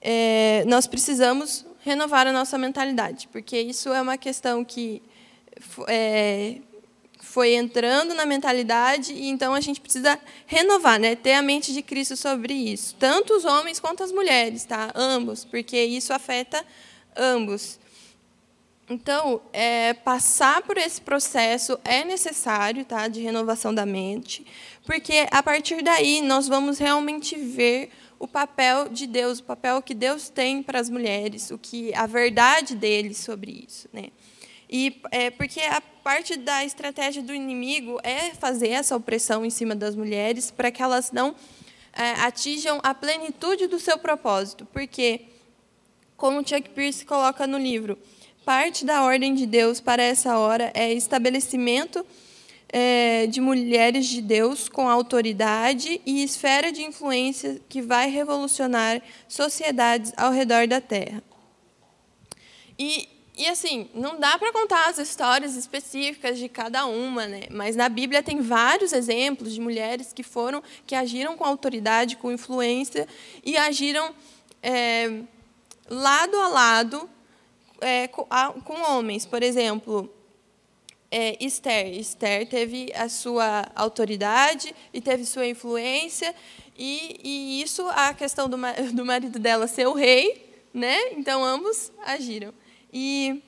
[0.00, 5.02] é, nós precisamos renovar a nossa mentalidade, porque isso é uma questão que
[5.86, 6.58] é,
[7.20, 11.14] foi entrando na mentalidade e então a gente precisa renovar, né?
[11.14, 14.90] Ter a mente de Cristo sobre isso, tanto os homens quanto as mulheres, tá?
[14.94, 16.64] Ambos, porque isso afeta
[17.16, 17.78] ambos.
[18.90, 23.06] Então, é, passar por esse processo é necessário, tá?
[23.06, 24.46] De renovação da mente,
[24.86, 29.94] porque a partir daí nós vamos realmente ver o papel de Deus, o papel que
[29.94, 34.08] Deus tem para as mulheres, o que a verdade dele sobre isso, né?
[34.70, 39.74] E é, porque a parte da estratégia do inimigo é fazer essa opressão em cima
[39.74, 41.34] das mulheres para que elas não
[41.92, 44.66] é, atinjam a plenitude do seu propósito.
[44.72, 45.22] Porque,
[46.16, 47.98] como Chuck Pierce coloca no livro,
[48.44, 52.04] parte da ordem de Deus para essa hora é estabelecimento
[52.70, 60.12] é, de mulheres de Deus com autoridade e esfera de influência que vai revolucionar sociedades
[60.16, 61.22] ao redor da Terra.
[62.78, 67.42] E e assim, não dá para contar as histórias específicas de cada uma, né?
[67.52, 72.32] Mas na Bíblia tem vários exemplos de mulheres que foram, que agiram com autoridade, com
[72.32, 73.06] influência
[73.44, 74.12] e agiram
[74.60, 75.22] é,
[75.88, 77.08] lado a lado
[77.80, 79.24] é, com, a, com, homens.
[79.24, 80.12] Por exemplo,
[81.08, 81.96] é, Esther.
[81.96, 86.34] Esther teve a sua autoridade e teve sua influência
[86.76, 88.56] e, e isso a questão do,
[88.92, 91.12] do marido dela ser o rei, né?
[91.12, 92.52] Então ambos agiram
[92.92, 93.42] e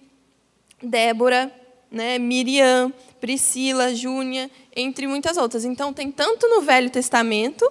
[0.83, 1.53] Débora,
[1.91, 5.65] né, Miriam, Priscila, Júnia, entre muitas outras.
[5.65, 7.71] Então, tem tanto no Velho Testamento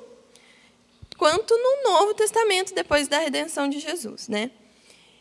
[1.18, 4.28] quanto no Novo Testamento, depois da redenção de Jesus.
[4.28, 4.52] Né?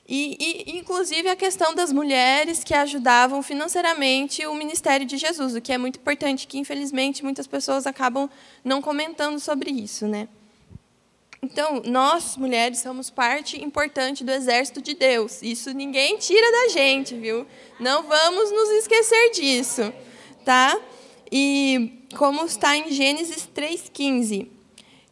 [0.08, 5.60] E, e, inclusive, a questão das mulheres que ajudavam financeiramente o ministério de Jesus, o
[5.60, 8.30] que é muito importante, que, infelizmente, muitas pessoas acabam
[8.64, 10.06] não comentando sobre isso.
[10.06, 10.28] Né?
[11.40, 15.40] Então, nós, mulheres, somos parte importante do exército de Deus.
[15.40, 17.46] Isso ninguém tira da gente, viu?
[17.78, 19.92] Não vamos nos esquecer disso,
[20.44, 20.76] tá?
[21.30, 24.50] E como está em Gênesis 3:15,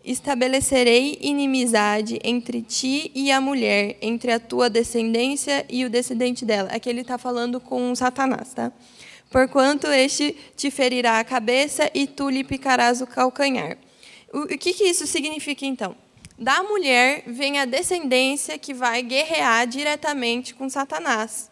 [0.04, 6.70] estabelecerei inimizade entre ti e a mulher, entre a tua descendência e o descendente dela.
[6.72, 8.72] Aqui ele está falando com Satanás, tá?
[9.30, 13.78] Porquanto este te ferirá a cabeça e tu lhe picarás o calcanhar.
[14.32, 15.96] O que, que isso significa então?
[16.38, 21.50] Da mulher vem a descendência que vai guerrear diretamente com Satanás.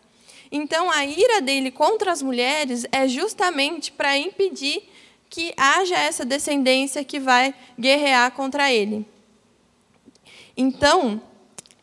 [0.52, 4.88] Então, a ira dele contra as mulheres é justamente para impedir
[5.28, 9.06] que haja essa descendência que vai guerrear contra ele.
[10.56, 11.20] Então,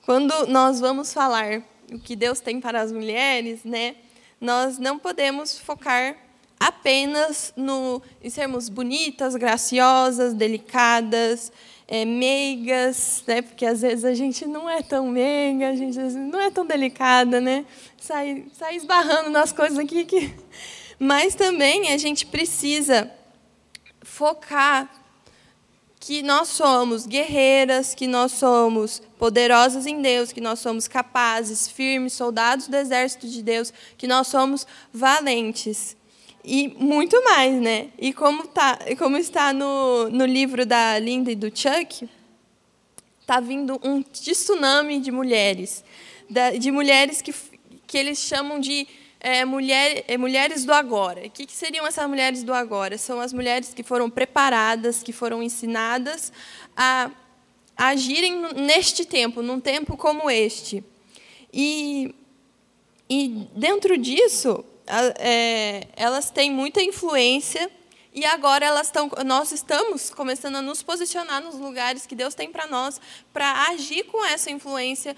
[0.06, 1.62] quando nós vamos falar
[1.92, 3.96] o que Deus tem para as mulheres, né,
[4.40, 6.16] nós não podemos focar
[6.58, 11.52] apenas no, em sermos bonitas, graciosas, delicadas,
[11.92, 13.42] é, meigas, né?
[13.42, 17.42] porque às vezes a gente não é tão meiga, a gente não é tão delicada,
[17.42, 17.66] né?
[18.00, 20.06] sai, sai esbarrando nas coisas aqui.
[20.06, 20.34] Que...
[20.98, 23.12] Mas também a gente precisa
[24.04, 24.90] focar
[26.00, 32.14] que nós somos guerreiras, que nós somos poderosas em Deus, que nós somos capazes, firmes,
[32.14, 35.98] soldados do exército de Deus, que nós somos valentes.
[36.44, 37.90] E muito mais, né?
[38.00, 42.10] E como, tá, como está no, no livro da Linda e do Chuck,
[43.20, 45.84] está vindo um tsunami de mulheres.
[46.60, 47.34] De mulheres que,
[47.86, 48.88] que eles chamam de
[49.20, 51.28] é, mulher, é, mulheres do agora.
[51.28, 52.98] O que, que seriam essas mulheres do agora?
[52.98, 56.34] São as mulheres que foram preparadas, que foram ensinadas
[56.76, 57.12] a,
[57.78, 60.84] a agirem neste tempo, num tempo como este.
[61.54, 62.16] E,
[63.08, 64.66] e dentro disso,
[65.20, 67.70] é, elas têm muita influência
[68.14, 72.52] e agora elas estão, nós estamos começando a nos posicionar nos lugares que Deus tem
[72.52, 73.00] para nós,
[73.32, 75.16] para agir com essa influência,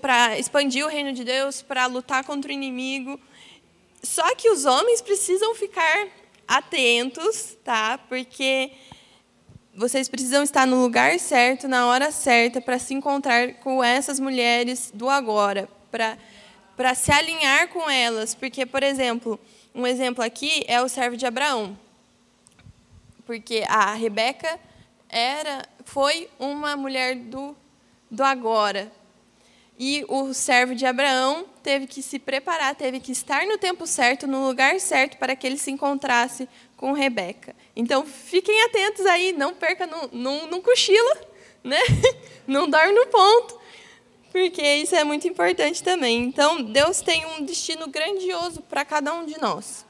[0.00, 3.18] para expandir o reino de Deus, para lutar contra o inimigo.
[4.04, 6.06] Só que os homens precisam ficar
[6.46, 7.98] atentos, tá?
[8.08, 8.70] Porque
[9.74, 14.92] vocês precisam estar no lugar certo, na hora certa, para se encontrar com essas mulheres
[14.94, 16.16] do agora, para
[16.76, 19.40] para se alinhar com elas, porque, por exemplo,
[19.74, 21.78] um exemplo aqui é o servo de Abraão.
[23.24, 24.60] Porque a Rebeca
[25.08, 27.56] era, foi uma mulher do,
[28.10, 28.92] do agora.
[29.78, 34.26] E o servo de Abraão teve que se preparar, teve que estar no tempo certo,
[34.26, 37.54] no lugar certo, para que ele se encontrasse com Rebeca.
[37.74, 41.20] Então, fiquem atentos aí, não perca, não, cochila,
[41.62, 41.78] né?
[42.46, 43.55] não dorme no ponto,
[44.36, 46.24] porque isso é muito importante também.
[46.24, 49.86] Então, Deus tem um destino grandioso para cada um de nós,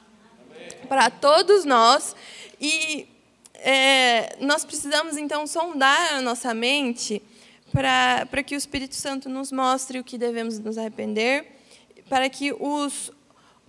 [0.87, 2.15] para todos nós,
[2.59, 3.09] e
[3.55, 7.21] é, nós precisamos, então, sondar a nossa mente
[7.73, 11.45] para que o Espírito Santo nos mostre o que devemos nos arrepender,
[12.07, 13.11] para que, os,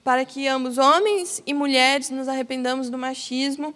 [0.04, 3.74] para que ambos, homens e mulheres, nos arrependamos do machismo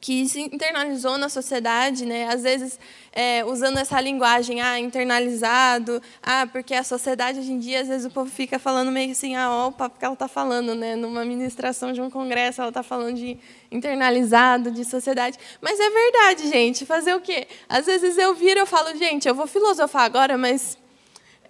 [0.00, 2.26] que se internalizou na sociedade, né?
[2.32, 2.78] Às vezes
[3.12, 8.06] é, usando essa linguagem, ah, internalizado, ah, porque a sociedade hoje em dia, às vezes
[8.06, 10.96] o povo fica falando meio assim, ah, ó, o papo que ela está falando, né?
[10.96, 13.36] Numa ministração de um congresso, ela está falando de
[13.70, 15.38] internalizado, de sociedade.
[15.60, 16.86] Mas é verdade, gente.
[16.86, 17.46] Fazer o quê?
[17.68, 20.78] Às vezes eu viro, eu falo, gente, eu vou filosofar agora, mas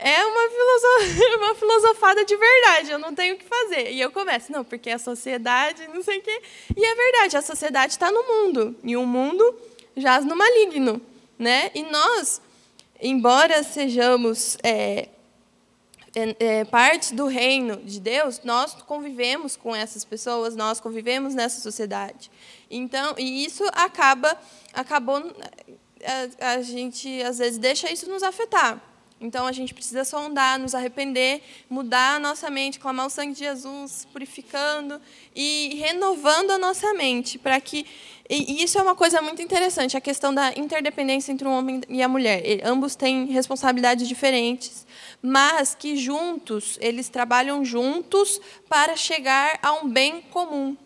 [0.00, 1.36] é uma, filoso...
[1.38, 3.92] uma filosofada de verdade, eu não tenho o que fazer.
[3.92, 6.42] E eu começo, não, porque a sociedade, não sei o quê.
[6.76, 9.54] E é verdade, a sociedade está no mundo, e o mundo
[9.96, 11.00] jaz no maligno.
[11.38, 11.70] Né?
[11.74, 12.40] E nós,
[13.00, 15.08] embora sejamos é,
[16.14, 21.60] é, é, parte do reino de Deus, nós convivemos com essas pessoas, nós convivemos nessa
[21.60, 22.30] sociedade.
[22.70, 24.36] Então, e isso acaba,
[24.72, 25.22] acabou,
[26.40, 28.89] a, a gente às vezes deixa isso nos afetar.
[29.20, 33.40] Então a gente precisa sondar, nos arrepender, mudar a nossa mente, clamar o sangue de
[33.40, 34.98] Jesus, purificando
[35.36, 37.86] e renovando a nossa mente, para que
[38.32, 42.00] e isso é uma coisa muito interessante, a questão da interdependência entre um homem e
[42.00, 42.40] a mulher.
[42.62, 44.86] Ambos têm responsabilidades diferentes,
[45.20, 50.76] mas que juntos, eles trabalham juntos para chegar a um bem comum.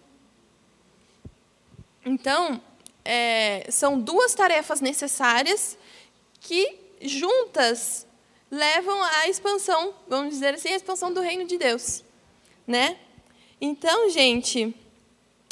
[2.03, 2.59] Então,
[3.05, 5.77] é, são duas tarefas necessárias
[6.41, 8.07] que juntas
[8.55, 12.05] levam à expansão, vamos dizer assim, à expansão do reino de Deus,
[12.65, 12.97] né?
[13.61, 14.75] Então, gente,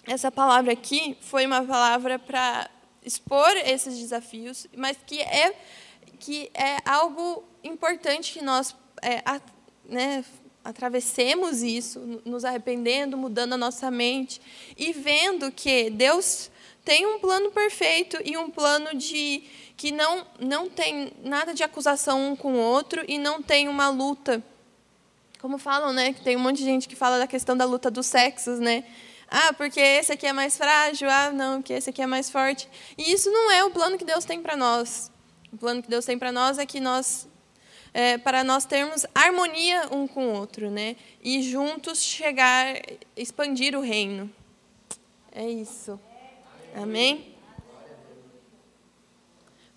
[0.07, 2.71] essa palavra aqui foi uma palavra para
[3.05, 5.55] expor esses desafios, mas que é
[6.21, 9.41] que é algo importante que nós é, a,
[9.85, 10.25] né,
[10.63, 14.41] atravessemos isso, nos arrependendo, mudando a nossa mente
[14.77, 16.52] e vendo que Deus
[16.85, 19.45] tem um plano perfeito e um plano de
[19.77, 23.89] que não não tem nada de acusação um com o outro e não tem uma
[23.89, 24.43] luta.
[25.41, 27.91] Como falam, né, que tem um monte de gente que fala da questão da luta
[27.91, 28.85] dos sexos, né?
[29.29, 32.69] Ah, porque esse aqui é mais frágil, ah, não, que esse aqui é mais forte.
[32.99, 35.11] E isso não é o plano que Deus tem para nós.
[35.53, 37.29] O plano que Deus tem para nós é que nós
[37.95, 40.97] é, para nós termos harmonia um com o outro, né?
[41.23, 42.75] E juntos chegar,
[43.17, 44.31] expandir o reino.
[45.31, 45.99] É isso.
[46.75, 47.35] Amém?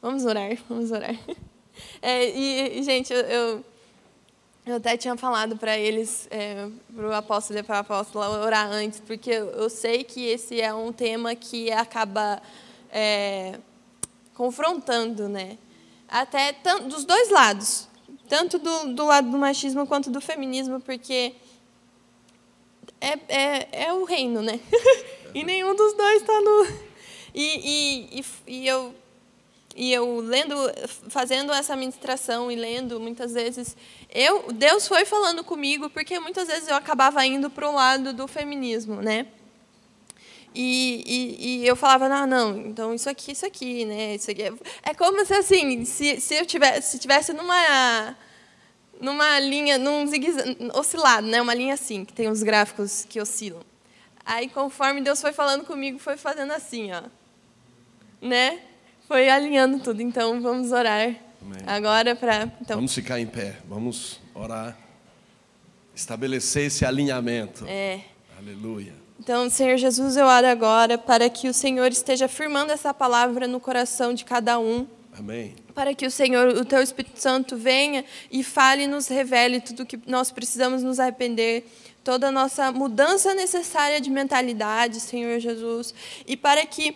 [0.01, 1.15] Vamos orar, vamos orar.
[2.01, 3.65] É, e, gente, eu, eu
[4.65, 8.67] eu até tinha falado para eles, é, para o apóstolo e para a apóstola, orar
[8.71, 12.41] antes, porque eu sei que esse é um tema que acaba
[12.91, 13.59] é,
[14.33, 15.59] confrontando, né?
[16.09, 16.55] Até
[16.87, 17.87] dos dois lados,
[18.27, 21.35] tanto do, do lado do machismo quanto do feminismo, porque
[22.99, 24.59] é, é, é o reino, né?
[25.35, 26.85] e nenhum dos dois está no.
[27.37, 28.95] E, e, e, e eu
[29.75, 30.55] e eu lendo,
[31.09, 33.75] fazendo essa ministração e lendo muitas vezes,
[34.09, 38.25] eu Deus foi falando comigo porque muitas vezes eu acabava indo para o lado do
[38.25, 39.27] feminismo, né?
[40.53, 44.15] E, e, e, eu falava não, não, então isso aqui, isso aqui, né?
[44.15, 48.15] Isso aqui é, é como se assim, se, se eu tivesse, se tivesse numa
[49.01, 50.29] numa linha, num zigue,
[50.73, 51.41] oscilado, né?
[51.41, 53.61] Uma linha assim, que tem os gráficos que oscilam.
[54.25, 57.03] Aí conforme Deus foi falando comigo, foi fazendo assim, ó,
[58.21, 58.59] né?
[59.07, 60.01] foi alinhando tudo.
[60.01, 61.59] Então vamos orar Amém.
[61.65, 62.51] agora para.
[62.61, 62.77] Então...
[62.77, 64.77] Vamos ficar em pé, vamos orar,
[65.95, 67.65] estabelecer esse alinhamento.
[67.67, 68.01] É.
[68.37, 68.93] Aleluia.
[69.17, 73.59] Então, Senhor Jesus, eu oro agora para que o Senhor esteja firmando essa palavra no
[73.59, 74.85] coração de cada um.
[75.17, 75.55] Amém.
[75.73, 79.83] Para que o Senhor, o Teu Espírito Santo, venha e fale e nos revele tudo
[79.83, 81.65] o que nós precisamos nos arrepender,
[82.05, 85.91] toda a nossa mudança necessária de mentalidade, Senhor Jesus,
[86.27, 86.95] e para que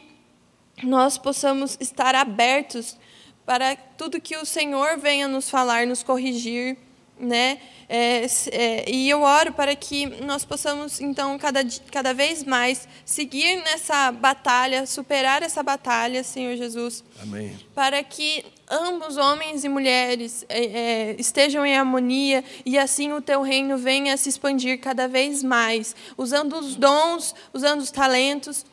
[0.83, 2.95] nós possamos estar abertos
[3.43, 6.77] para tudo que o Senhor venha nos falar, nos corrigir,
[7.19, 7.59] né?
[7.89, 13.63] É, é, e eu oro para que nós possamos, então, cada, cada vez mais seguir
[13.63, 17.03] nessa batalha, superar essa batalha, Senhor Jesus.
[17.19, 17.59] Amém.
[17.73, 23.41] Para que ambos, homens e mulheres, é, é, estejam em harmonia e assim o teu
[23.41, 28.65] reino venha a se expandir cada vez mais, usando os dons, usando os talentos,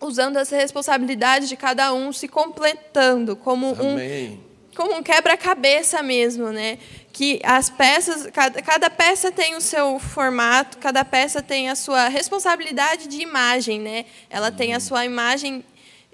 [0.00, 4.40] usando as responsabilidades de cada um, se completando como Amém.
[4.48, 6.78] um como um quebra-cabeça mesmo, né?
[7.12, 12.08] Que as peças, cada, cada peça tem o seu formato, cada peça tem a sua
[12.08, 14.06] responsabilidade de imagem, né?
[14.30, 15.62] Ela tem a sua imagem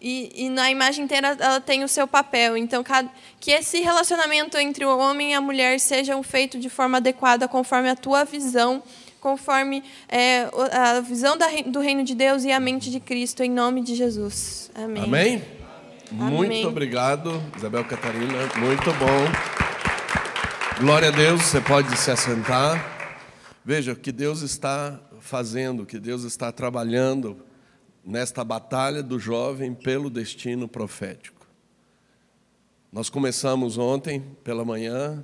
[0.00, 2.56] e, e, na imagem inteira ela tem o seu papel.
[2.56, 2.84] Então,
[3.40, 7.88] que esse relacionamento entre o homem e a mulher seja feito de forma adequada, conforme
[7.88, 8.82] a tua visão,
[9.20, 13.50] conforme é, a visão da, do reino de Deus e a mente de Cristo, em
[13.50, 14.70] nome de Jesus.
[14.74, 15.02] Amém.
[15.02, 15.42] Amém?
[16.12, 16.30] Amém.
[16.30, 18.38] Muito obrigado, Isabel Catarina.
[18.56, 20.80] Muito bom.
[20.80, 22.96] Glória a Deus, você pode se assentar.
[23.64, 27.47] Veja o que Deus está fazendo, o que Deus está trabalhando
[28.08, 31.46] nesta batalha do jovem pelo destino profético.
[32.90, 35.22] Nós começamos ontem pela manhã,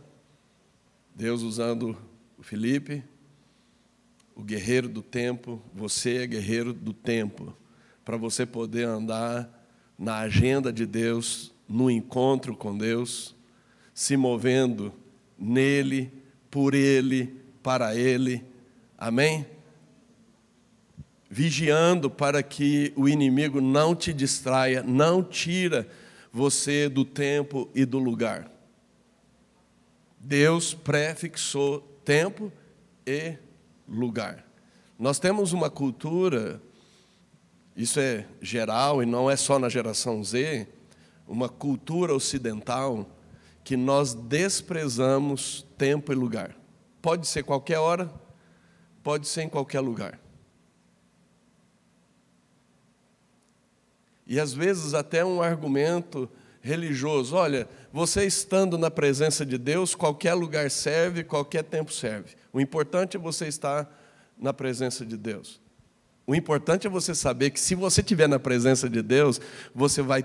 [1.14, 1.96] Deus usando
[2.36, 3.02] o Felipe,
[4.36, 7.56] o guerreiro do tempo, você é guerreiro do tempo,
[8.04, 9.66] para você poder andar
[9.98, 13.34] na agenda de Deus, no encontro com Deus,
[13.94, 14.92] se movendo
[15.38, 16.12] nele,
[16.50, 18.44] por ele, para ele.
[18.98, 19.53] Amém?
[21.34, 25.88] Vigiando para que o inimigo não te distraia, não tira
[26.32, 28.48] você do tempo e do lugar.
[30.16, 32.52] Deus prefixou tempo
[33.04, 33.34] e
[33.88, 34.46] lugar.
[34.96, 36.62] Nós temos uma cultura,
[37.76, 40.68] isso é geral e não é só na geração Z,
[41.26, 43.10] uma cultura ocidental
[43.64, 46.54] que nós desprezamos tempo e lugar.
[47.02, 48.08] Pode ser qualquer hora,
[49.02, 50.23] pode ser em qualquer lugar.
[54.26, 56.28] E às vezes até um argumento
[56.64, 57.36] religioso.
[57.36, 62.34] Olha, você estando na presença de Deus, qualquer lugar serve, qualquer tempo serve.
[62.52, 63.86] O importante é você estar
[64.38, 65.60] na presença de Deus.
[66.26, 69.40] O importante é você saber que se você estiver na presença de Deus,
[69.74, 70.24] você vai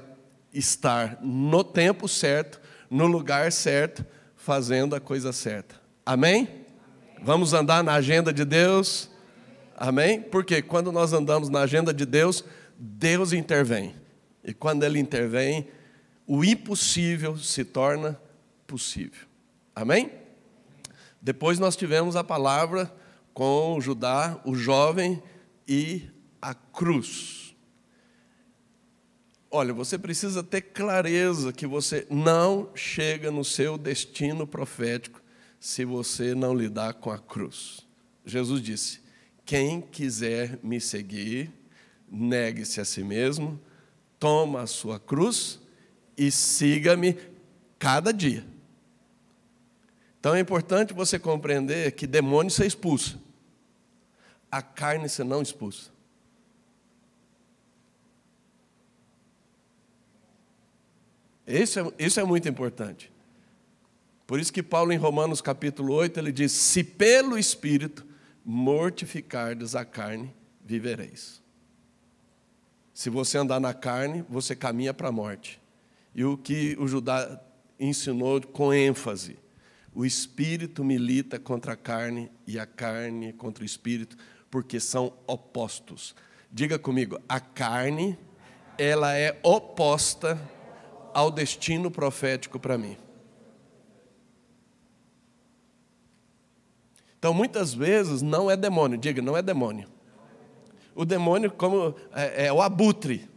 [0.53, 5.75] estar no tempo certo, no lugar certo, fazendo a coisa certa.
[6.05, 6.47] Amém?
[6.47, 6.65] Amém.
[7.21, 9.09] Vamos andar na agenda de Deus?
[9.75, 10.21] Amém?
[10.21, 12.45] Porque quando nós andamos na agenda de Deus,
[12.79, 13.93] Deus intervém.
[14.41, 15.67] E quando Ele intervém,
[16.25, 18.19] o impossível se torna
[18.65, 19.27] possível.
[19.75, 20.09] Amém?
[21.21, 22.89] Depois nós tivemos a palavra
[23.33, 25.21] com Judá, o jovem
[25.67, 26.09] e
[26.41, 27.53] a cruz.
[29.51, 35.21] Olha, você precisa ter clareza que você não chega no seu destino profético
[35.59, 37.81] se você não lidar com a cruz.
[38.23, 39.01] Jesus disse:
[39.43, 41.51] Quem quiser me seguir,
[42.11, 43.59] negue-se a si mesmo,
[44.19, 45.59] toma a sua cruz
[46.17, 47.17] e siga-me
[47.77, 48.45] cada dia.
[50.19, 53.17] Então é importante você compreender que demônio você expulsa,
[54.51, 55.91] a carne você não expulsa.
[61.47, 63.11] Isso é, isso é muito importante.
[64.27, 68.05] Por isso que Paulo, em Romanos capítulo 8, ele diz: Se pelo Espírito
[68.45, 70.31] mortificardes a carne,
[70.63, 71.41] vivereis.
[72.99, 75.61] Se você andar na carne, você caminha para a morte.
[76.13, 77.39] E o que o Judá
[77.79, 79.39] ensinou com ênfase:
[79.95, 84.17] o espírito milita contra a carne e a carne contra o espírito,
[84.51, 86.13] porque são opostos.
[86.51, 88.19] Diga comigo, a carne,
[88.77, 90.37] ela é oposta
[91.13, 92.97] ao destino profético para mim.
[97.17, 99.87] Então, muitas vezes, não é demônio, diga, não é demônio
[100.99, 103.29] o demônio como é, é o abutre.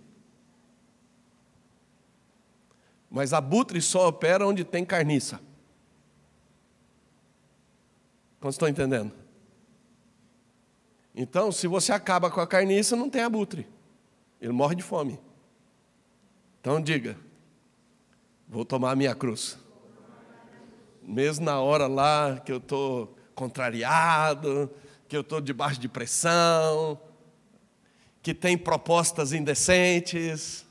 [3.08, 5.40] Mas abutre só opera onde tem carniça.
[8.40, 9.12] Quantos estão entendendo?
[11.14, 13.68] Então, se você acaba com a carniça, não tem abutre.
[14.40, 15.20] Ele morre de fome.
[16.60, 17.16] Então diga,
[18.48, 19.56] vou tomar a minha cruz.
[21.00, 24.68] Mesmo na hora lá que eu estou contrariado,
[25.06, 26.98] que eu estou debaixo de pressão,
[28.22, 30.64] que tem propostas indecentes.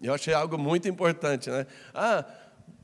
[0.00, 1.66] Eu achei algo muito importante, né?
[1.92, 2.24] Ah,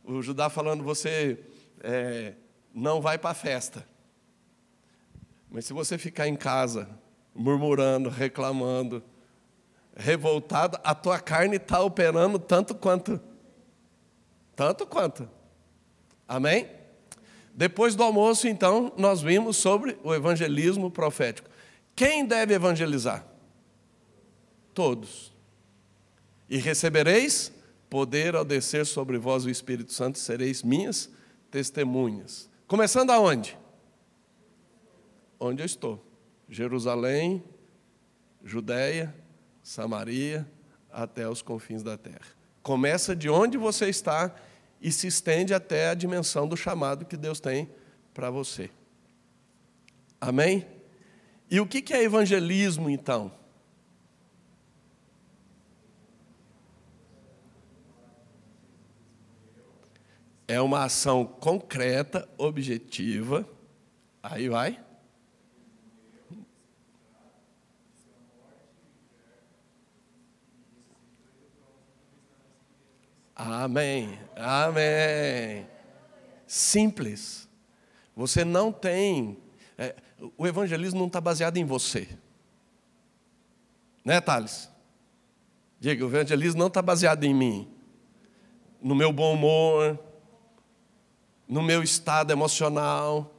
[0.03, 1.39] o Judá falando, você
[1.81, 2.35] é,
[2.75, 3.87] não vai para a festa.
[5.49, 6.89] Mas se você ficar em casa,
[7.33, 9.03] murmurando, reclamando,
[9.97, 13.21] revoltado, a tua carne está operando tanto quanto.
[14.57, 15.29] Tanto quanto.
[16.27, 16.69] Amém?
[17.55, 21.49] Depois do almoço, então, nós vimos sobre o evangelismo profético.
[21.95, 23.25] Quem deve evangelizar?
[24.73, 25.33] Todos.
[26.49, 27.53] E recebereis
[27.89, 31.09] poder ao descer sobre vós o Espírito Santo, sereis minhas
[31.51, 32.51] testemunhas.
[32.67, 33.57] Começando aonde?
[35.39, 36.05] Onde eu estou.
[36.49, 37.43] Jerusalém,
[38.43, 39.15] Judéia,
[39.63, 40.47] Samaria,
[40.91, 42.27] até os confins da terra.
[42.63, 44.35] Começa de onde você está
[44.81, 47.71] e se estende até a dimensão do chamado que Deus tem
[48.13, 48.71] para você.
[50.21, 50.74] Amém?
[51.55, 53.31] E o que é evangelismo, então?
[60.49, 63.49] É uma ação concreta, objetiva.
[64.21, 64.85] Aí vai.
[73.37, 74.19] Amém.
[74.35, 75.69] Amém.
[76.49, 77.49] Simples.
[78.17, 79.44] Você não tem.
[80.25, 82.09] É, o evangelismo não está baseado em você.
[84.05, 84.71] Né, Thales?
[85.81, 87.69] Diga, o evangelismo não está baseado em mim,
[88.81, 89.99] no meu bom humor,
[91.49, 93.31] no meu estado emocional.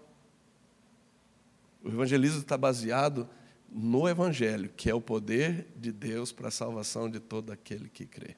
[1.84, 3.30] O evangelismo está baseado
[3.70, 8.06] no Evangelho, que é o poder de Deus para a salvação de todo aquele que
[8.06, 8.36] crê.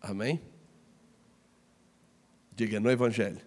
[0.00, 0.40] Amém?
[2.54, 3.40] Diga, no Evangelho.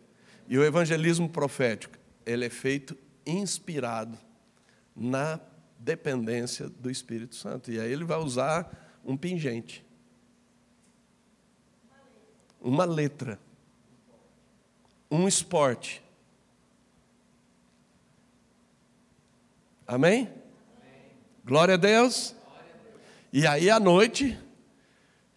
[0.49, 2.97] E o evangelismo profético, ele é feito
[3.27, 4.17] inspirado
[4.95, 5.39] na
[5.77, 7.71] dependência do Espírito Santo.
[7.71, 9.85] E aí ele vai usar um pingente,
[12.59, 13.39] uma letra,
[15.09, 16.03] um esporte.
[19.85, 20.23] Amém?
[20.23, 20.31] Amém.
[21.45, 22.35] Glória a Deus.
[23.31, 24.37] E aí à noite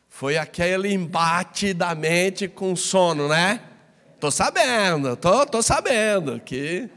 [0.09, 3.63] foi aquele embate da mente com sono, né?
[4.19, 6.91] Tô sabendo, tô, tô sabendo que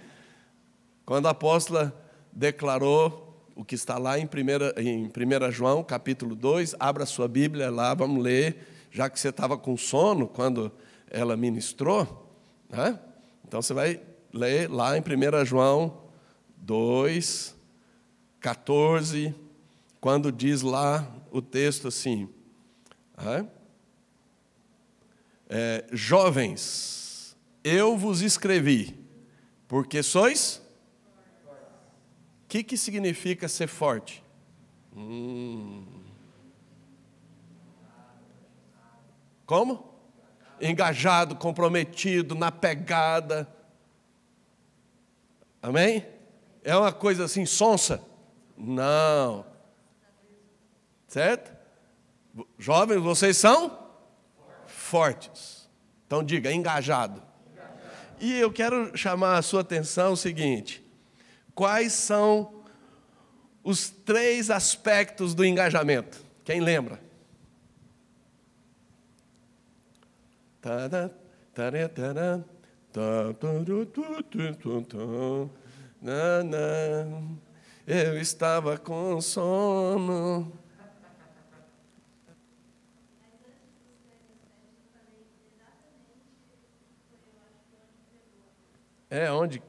[1.14, 1.94] quando a apóstola
[2.32, 7.70] declarou o que está lá em 1 em primeira João, capítulo 2, abra sua Bíblia
[7.70, 10.72] lá, vamos ler, já que você estava com sono quando
[11.08, 12.36] ela ministrou,
[12.68, 13.00] né?
[13.48, 14.02] então você vai
[14.34, 16.02] ler lá em 1 João
[16.58, 17.56] 2,
[18.40, 19.36] 14,
[20.02, 22.28] quando diz lá o texto assim:
[23.24, 23.48] né?
[25.48, 29.00] é, Jovens, eu vos escrevi,
[29.68, 30.63] porque sois
[32.54, 34.24] que, que significa ser forte?
[34.96, 35.84] Hum.
[39.44, 39.92] Como?
[40.62, 43.52] Engajado, comprometido, na pegada.
[45.64, 46.06] Amém?
[46.64, 48.04] É uma coisa assim, sonsa?
[48.56, 49.44] Não.
[51.08, 51.52] Certo?
[52.60, 53.80] Jovens, vocês são?
[54.68, 55.68] Fortes.
[56.06, 57.24] Então diga, engajado.
[58.20, 60.83] E eu quero chamar a sua atenção o seguinte:
[61.56, 62.64] Quais são
[63.64, 66.24] os três aspectos do engajamento?
[66.44, 67.00] Quem lembra?
[77.86, 80.52] Eu estava com sono.
[89.10, 89.62] É onde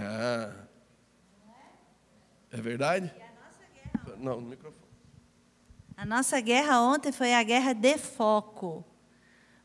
[0.00, 0.64] ah.
[2.50, 3.12] É verdade?
[4.18, 4.84] Não, no microfone.
[5.96, 8.84] A nossa guerra ontem foi a guerra de foco.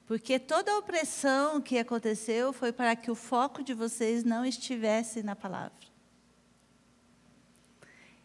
[0.05, 5.21] Porque toda a opressão que aconteceu foi para que o foco de vocês não estivesse
[5.21, 5.87] na palavra.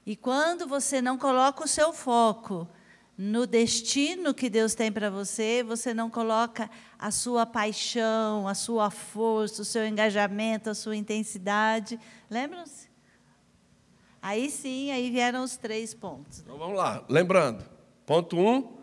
[0.06, 2.68] E quando você não coloca o seu foco
[3.16, 8.90] no destino que Deus tem para você, você não coloca a sua paixão, a sua
[8.90, 11.98] força, o seu engajamento, a sua intensidade.
[12.28, 12.88] Lembram-se?
[14.20, 16.40] Aí sim, aí vieram os três pontos.
[16.40, 17.04] Então vamos lá.
[17.08, 17.64] Lembrando,
[18.04, 18.78] ponto um,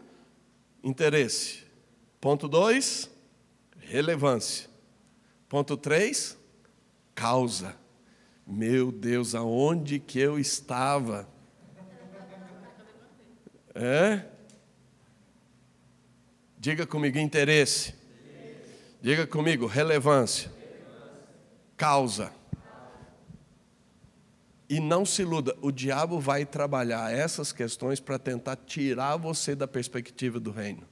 [0.83, 1.65] interesse.
[2.21, 3.09] Ponto dois,
[3.79, 4.69] relevância.
[5.49, 6.37] Ponto três,
[7.13, 7.75] causa.
[8.47, 11.27] Meu Deus, aonde que eu estava?
[13.73, 14.21] É?
[16.57, 17.93] Diga comigo interesse.
[19.01, 20.51] Diga comigo relevância.
[21.75, 22.31] Causa.
[24.69, 29.67] E não se iluda, o diabo vai trabalhar essas questões para tentar tirar você da
[29.67, 30.87] perspectiva do reino.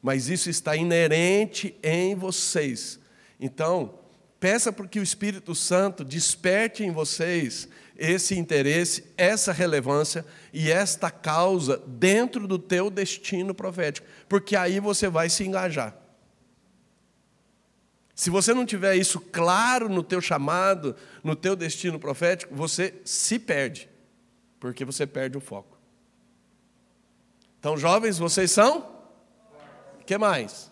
[0.00, 2.98] Mas isso está inerente em vocês.
[3.38, 3.98] Então,
[4.40, 11.10] peça para que o Espírito Santo desperte em vocês esse interesse, essa relevância e esta
[11.10, 15.96] causa dentro do teu destino profético, porque aí você vai se engajar.
[18.14, 23.38] Se você não tiver isso claro no teu chamado, no teu destino profético, você se
[23.38, 23.88] perde,
[24.60, 25.76] porque você perde o foco.
[27.58, 28.80] Então, jovens, vocês são?
[30.00, 30.70] O que mais?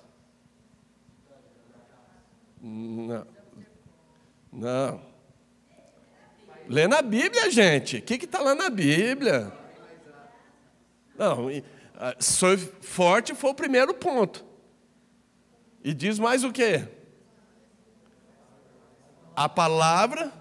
[2.61, 3.27] Não.
[4.53, 5.12] Não.
[6.69, 7.99] Lê na Bíblia, gente.
[7.99, 9.53] O que está lá na Bíblia?
[11.17, 11.49] Não,
[12.19, 14.45] sou forte foi o primeiro ponto.
[15.85, 16.89] E diz mais o quê?
[19.35, 20.33] A palavra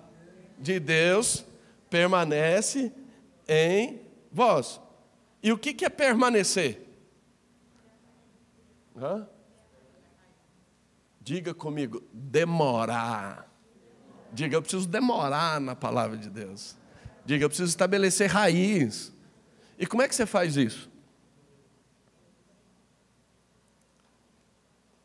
[0.57, 1.45] de Deus
[1.89, 2.93] permanece
[3.47, 4.01] em
[4.31, 4.79] vós.
[5.43, 6.87] E o que é permanecer?
[8.95, 9.27] Hã?
[11.19, 13.50] Diga comigo, demorar.
[14.33, 16.75] Diga, eu preciso demorar na palavra de Deus.
[17.25, 19.11] Diga, eu preciso estabelecer raiz.
[19.77, 20.89] E como é que você faz isso?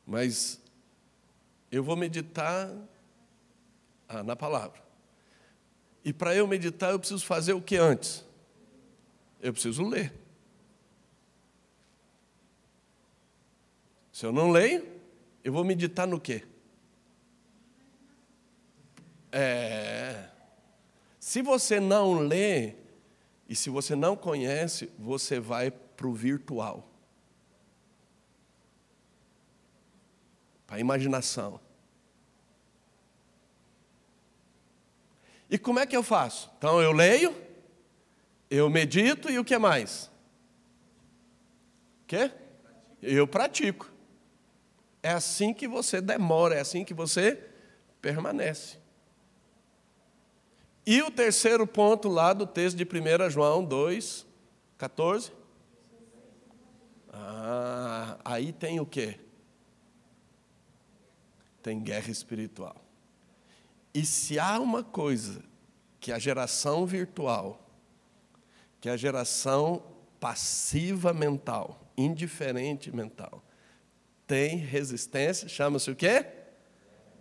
[0.06, 0.60] Mas
[1.70, 2.72] eu vou meditar
[4.08, 4.80] ah, na palavra.
[6.04, 8.24] E para eu meditar, eu preciso fazer o que antes?
[9.40, 10.12] Eu preciso ler.
[14.12, 14.86] Se eu não leio,
[15.42, 16.44] eu vou meditar no quê?
[19.38, 20.30] É.
[21.20, 22.72] Se você não lê
[23.46, 26.88] e se você não conhece, você vai para o virtual.
[30.66, 31.60] Para a imaginação.
[35.50, 36.50] E como é que eu faço?
[36.56, 37.36] Então eu leio,
[38.50, 40.10] eu medito e o que mais?
[42.04, 42.32] O quê?
[43.02, 43.92] Eu pratico.
[45.02, 47.38] É assim que você demora, é assim que você
[48.00, 48.85] permanece.
[50.86, 54.24] E o terceiro ponto lá do texto de 1 João 2,
[54.78, 55.32] 14.
[57.12, 59.18] Ah, aí tem o quê?
[61.60, 62.76] Tem guerra espiritual.
[63.92, 65.42] E se há uma coisa
[65.98, 67.68] que a geração virtual,
[68.80, 69.82] que a geração
[70.20, 73.42] passiva mental, indiferente mental,
[74.24, 76.26] tem resistência, chama-se o quê?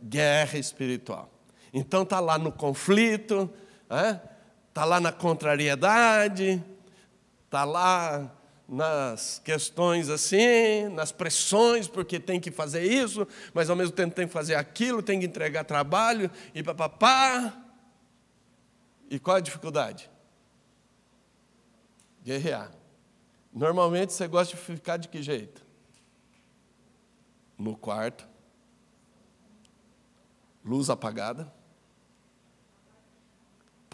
[0.04, 1.35] Guerra espiritual.
[1.76, 3.50] Então está lá no conflito,
[4.70, 6.64] está lá na contrariedade,
[7.44, 8.32] está lá
[8.68, 14.26] nas questões assim, nas pressões, porque tem que fazer isso, mas ao mesmo tempo tem
[14.26, 17.54] que fazer aquilo, tem que entregar trabalho e papapá.
[19.10, 20.10] E qual a dificuldade?
[22.24, 22.72] Guerrear.
[23.54, 25.66] Normalmente você gosta de ficar de que jeito?
[27.58, 28.28] no quarto,
[30.64, 31.52] luz apagada,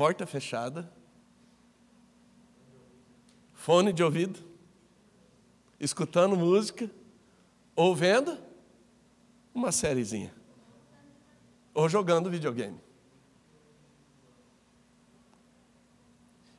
[0.02, 0.92] porta fechada,
[3.54, 4.40] fone de ouvido,
[5.80, 6.90] escutando música,
[7.76, 8.36] ou vendo
[9.54, 10.34] uma sériezinha,
[11.72, 12.82] ou jogando videogame.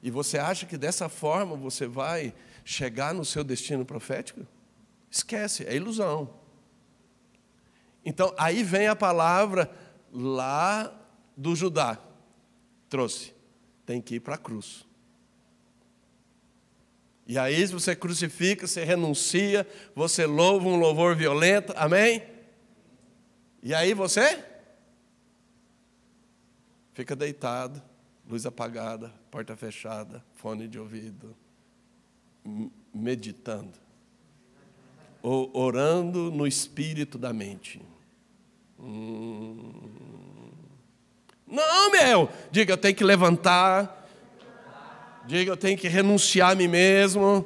[0.00, 2.32] E você acha que dessa forma você vai
[2.64, 4.46] chegar no seu destino profético?
[5.10, 6.32] Esquece, é ilusão.
[8.04, 9.68] Então, aí vem a palavra
[10.12, 10.96] lá
[11.36, 11.98] do Judá.
[12.88, 13.31] Trouxe.
[13.84, 14.84] Tem que ir para a cruz.
[17.26, 22.22] E aí você crucifica, você renuncia, você louva um louvor violento, amém?
[23.62, 24.44] E aí você
[26.92, 27.80] fica deitado,
[28.28, 31.36] luz apagada, porta fechada, fone de ouvido,
[32.92, 33.78] meditando,
[35.22, 37.80] ou orando no espírito da mente.
[38.78, 40.31] Hum.
[41.52, 42.30] Não, meu.
[42.50, 44.08] Diga, eu tenho que levantar.
[45.26, 47.44] Diga, eu tenho que renunciar a mim mesmo.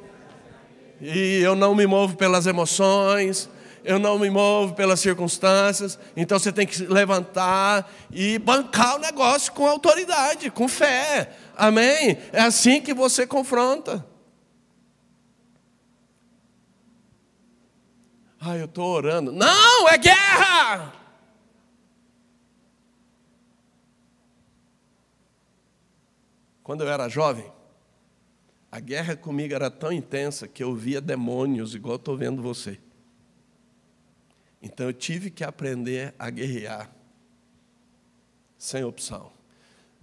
[1.01, 3.49] E eu não me movo pelas emoções.
[3.83, 5.99] Eu não me movo pelas circunstâncias.
[6.15, 11.33] Então você tem que levantar e bancar o negócio com autoridade, com fé.
[11.57, 12.17] Amém?
[12.31, 14.05] É assim que você confronta.
[18.39, 19.33] Ah, eu estou orando.
[19.33, 20.93] Não, é guerra!
[26.67, 27.49] Quando eu era jovem,
[28.69, 32.77] a guerra comigo era tão intensa que eu via demônios, igual estou vendo você.
[34.61, 36.93] Então eu tive que aprender a guerrear,
[38.57, 39.31] sem opção.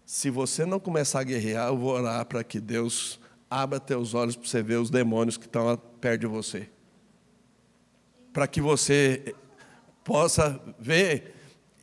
[0.06, 4.34] Se você não começar a guerrear, eu vou orar para que Deus abra teus olhos
[4.34, 6.70] para você ver os demônios que estão perto de você.
[8.32, 9.34] Para que você
[10.02, 11.34] possa ver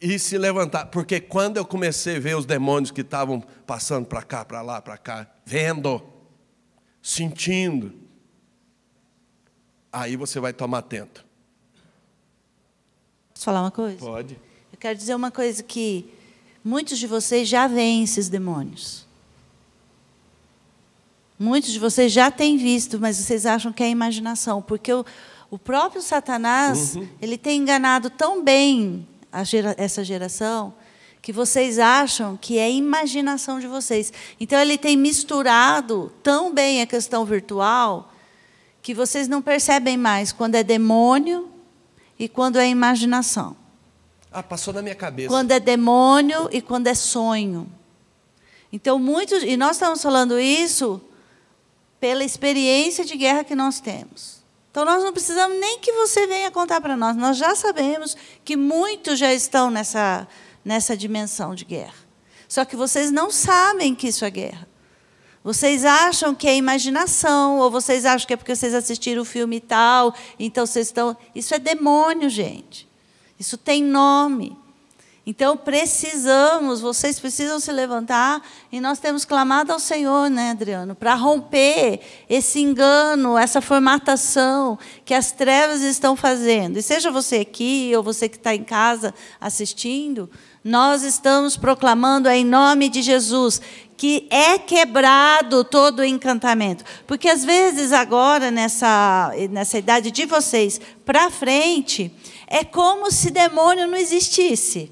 [0.01, 0.87] e se levantar.
[0.87, 4.81] Porque quando eu comecei a ver os demônios que estavam passando para cá, para lá,
[4.81, 6.01] para cá, vendo,
[7.01, 7.93] sentindo,
[9.91, 11.23] aí você vai tomar atento.
[13.33, 13.97] Posso falar uma coisa?
[13.99, 14.33] Pode.
[14.73, 16.11] Eu quero dizer uma coisa que
[16.63, 19.05] muitos de vocês já veem esses demônios.
[21.37, 25.03] Muitos de vocês já têm visto, mas vocês acham que é imaginação, porque o,
[25.49, 27.07] o próprio Satanás Uhum.
[27.19, 29.07] ele tem enganado tão bem
[29.43, 30.73] gera- essa geração
[31.21, 34.11] que vocês acham que é imaginação de vocês.
[34.39, 38.11] Então ele tem misturado tão bem a questão virtual
[38.81, 41.47] que vocês não percebem mais quando é demônio
[42.17, 43.55] e quando é imaginação.
[44.31, 45.29] Ah, passou na minha cabeça.
[45.29, 47.71] Quando é demônio e quando é sonho.
[48.73, 49.43] Então, muitos.
[49.43, 51.01] E nós estamos falando isso
[51.99, 54.40] pela experiência de guerra que nós temos.
[54.71, 57.15] Então, nós não precisamos nem que você venha contar para nós.
[57.15, 60.25] Nós já sabemos que muitos já estão nessa,
[60.63, 61.93] nessa dimensão de guerra.
[62.47, 64.67] Só que vocês não sabem que isso é guerra.
[65.43, 69.59] Vocês acham que é imaginação, ou vocês acham que é porque vocês assistiram o filme
[69.59, 71.17] tal, então vocês estão.
[71.33, 72.87] Isso é demônio, gente.
[73.39, 74.55] Isso tem nome.
[75.23, 78.41] Então precisamos, vocês precisam se levantar
[78.71, 85.13] e nós temos clamado ao Senhor, né, Adriano, para romper esse engano, essa formatação que
[85.13, 86.77] as trevas estão fazendo.
[86.77, 90.27] E seja você aqui ou você que está em casa assistindo,
[90.63, 93.61] nós estamos proclamando em nome de Jesus
[93.95, 96.83] que é quebrado todo o encantamento.
[97.05, 102.11] Porque às vezes agora, nessa, nessa idade de vocês, para frente,
[102.47, 104.91] é como se demônio não existisse.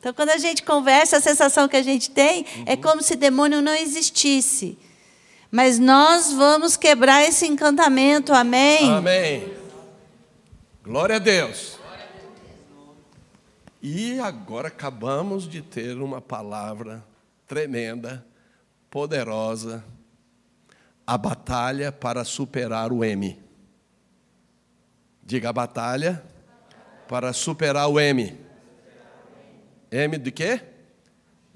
[0.00, 3.60] Então, quando a gente conversa, a sensação que a gente tem é como se demônio
[3.60, 4.78] não existisse.
[5.50, 8.90] Mas nós vamos quebrar esse encantamento, amém?
[8.90, 9.54] Amém.
[10.82, 11.78] Glória a Deus.
[13.82, 17.04] E agora acabamos de ter uma palavra
[17.46, 18.24] tremenda,
[18.88, 19.84] poderosa,
[21.06, 23.38] a batalha para superar o M.
[25.22, 26.24] Diga a batalha
[27.06, 28.49] para superar o M.
[29.90, 30.62] M de quê?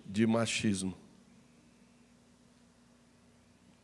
[0.05, 0.97] De machismo.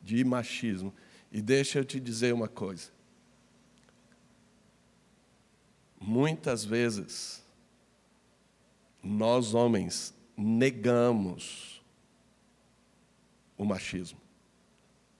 [0.02, 0.92] De machismo.
[1.30, 2.90] E deixa eu te dizer uma coisa.
[6.00, 7.44] Muitas vezes,
[9.02, 11.82] nós homens negamos
[13.56, 14.18] o machismo.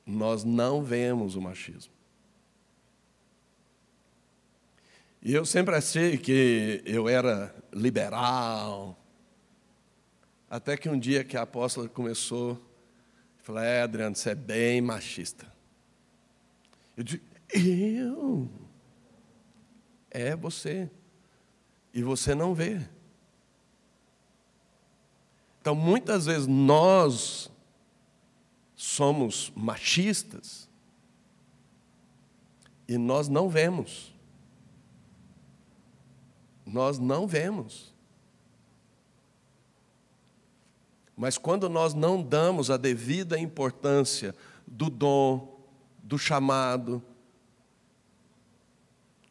[0.05, 1.93] Nós não vemos o machismo.
[5.23, 8.99] E eu sempre achei que eu era liberal.
[10.51, 12.61] Até que um dia que a apóstola começou,
[13.39, 15.47] falou, é, Adriano, você é bem machista.
[16.97, 17.25] Eu digo,
[17.55, 18.51] eu?
[20.11, 20.91] É você.
[21.95, 22.81] E você não vê.
[25.61, 27.49] Então, muitas vezes nós
[28.75, 30.69] somos machistas
[32.89, 34.13] e nós não vemos.
[36.67, 37.90] Nós não vemos.
[41.21, 44.35] Mas quando nós não damos a devida importância
[44.67, 45.61] do dom,
[46.03, 47.05] do chamado,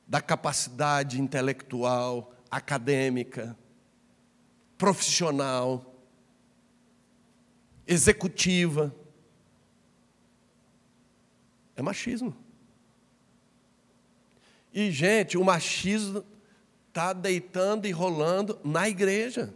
[0.05, 3.57] da capacidade intelectual, acadêmica,
[4.77, 5.95] profissional,
[7.87, 8.95] executiva,
[11.75, 12.37] é machismo.
[14.71, 16.23] E, gente, o machismo
[16.87, 19.51] está deitando e rolando na igreja.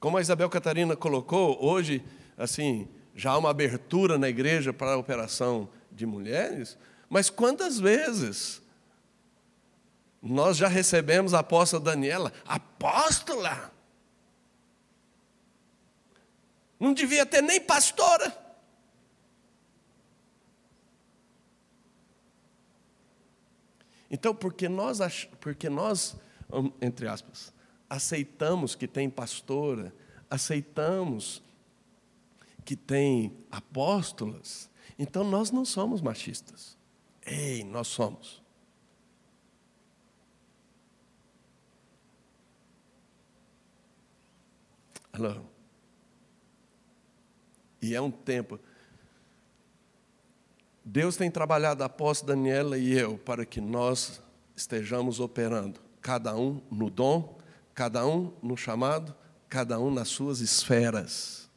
[0.00, 2.02] Como a Isabel Catarina colocou, hoje,
[2.36, 6.78] assim, já há uma abertura na igreja para a operação de mulheres,
[7.08, 8.62] mas quantas vezes
[10.22, 13.70] nós já recebemos a apóstola Daniela, apóstola?
[16.78, 18.34] Não devia ter nem pastora.
[24.10, 26.16] Então, porque nós, porque nós,
[26.80, 27.52] entre aspas,
[27.90, 29.92] aceitamos que tem pastora,
[30.30, 31.42] aceitamos
[32.64, 36.78] que tem apóstolas, então nós não somos machistas.
[37.26, 38.40] Ei, nós somos.
[45.12, 45.42] Alô?
[47.82, 48.60] E é um tempo.
[50.84, 54.22] Deus tem trabalhado a apóstola Daniela e eu para que nós
[54.54, 57.39] estejamos operando, cada um no dom,
[57.74, 59.14] cada um no chamado,
[59.48, 61.50] cada um nas suas esferas,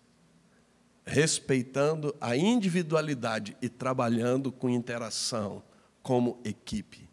[1.05, 5.61] respeitando a individualidade e trabalhando com interação
[6.01, 7.09] como equipe.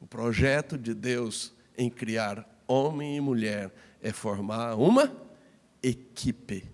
[0.00, 5.12] O projeto de Deus em criar homem e mulher é formar uma
[5.82, 6.68] equipe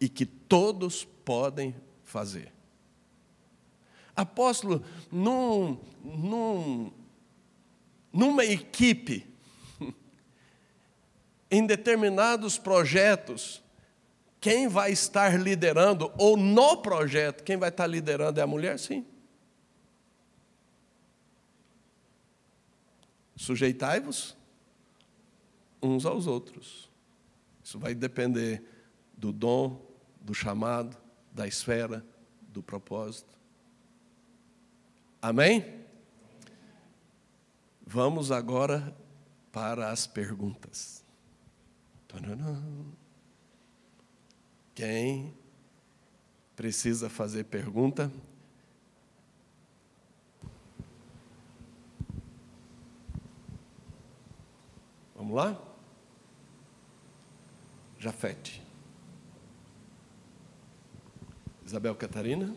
[0.00, 2.52] e que todos podem fazer.
[4.14, 6.92] Apóstolo, num, num,
[8.12, 9.26] numa equipe,
[11.50, 13.62] em determinados projetos,
[14.40, 18.78] quem vai estar liderando, ou no projeto, quem vai estar liderando é a mulher?
[18.78, 19.06] Sim.
[23.36, 24.36] Sujeitai-vos
[25.82, 26.90] uns aos outros.
[27.62, 28.62] Isso vai depender
[29.16, 29.80] do dom,
[30.20, 30.96] do chamado,
[31.32, 32.04] da esfera,
[32.48, 33.38] do propósito.
[35.20, 35.81] Amém?
[37.86, 38.96] Vamos agora
[39.50, 41.04] para as perguntas.
[44.74, 45.34] Quem
[46.56, 48.10] precisa fazer pergunta?
[55.14, 55.58] Vamos lá?
[57.98, 58.62] Jafete.
[61.64, 62.54] Isabel Catarina.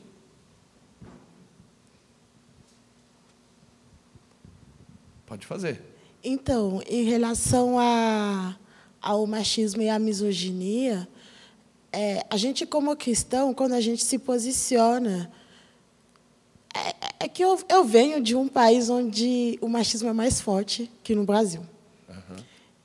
[5.26, 5.82] Pode fazer.
[6.24, 8.56] Então, em relação a,
[9.02, 11.08] ao machismo e à misoginia,
[11.92, 15.32] é, a gente, como cristão, quando a gente se posiciona.
[16.76, 20.92] É, é que eu, eu venho de um país onde o machismo é mais forte
[21.04, 21.62] que no Brasil.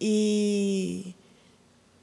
[0.01, 1.15] E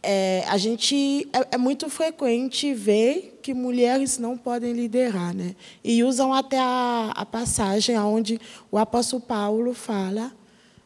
[0.09, 5.53] é, a gente é, é, muito frequente ver que mulheres não podem liderar, né?
[5.83, 8.39] E usam até a, a passagem onde
[8.71, 10.31] o apóstolo Paulo fala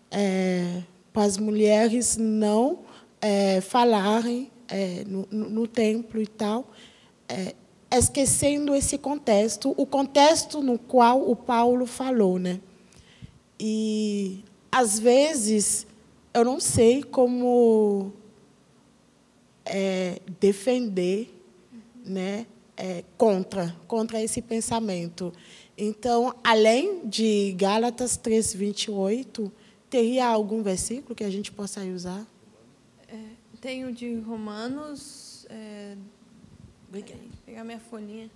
[0.09, 0.81] é,
[1.13, 2.79] para as mulheres não
[3.21, 6.71] é, falarem é, no, no, templo e tal,
[7.29, 7.53] é,
[7.95, 12.59] esquecendo esse contexto, o contexto no qual o Paulo falou, né?
[13.59, 15.85] E às vezes
[16.33, 18.13] eu não sei como
[19.65, 21.33] é, defender
[22.03, 22.45] né,
[22.75, 25.33] é, contra, contra esse pensamento.
[25.77, 29.51] Então, além de Gálatas 3, 28,
[29.89, 32.25] teria algum versículo que a gente possa usar?
[33.07, 33.17] É,
[33.59, 35.45] tem o de Romanos.
[35.49, 35.95] É,
[36.91, 37.01] Vou
[37.45, 38.29] pegar minha folhinha.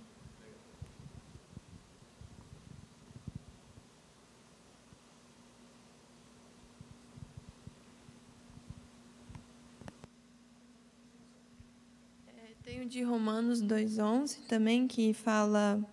[12.86, 15.84] O de Romanos 2,11 também, que fala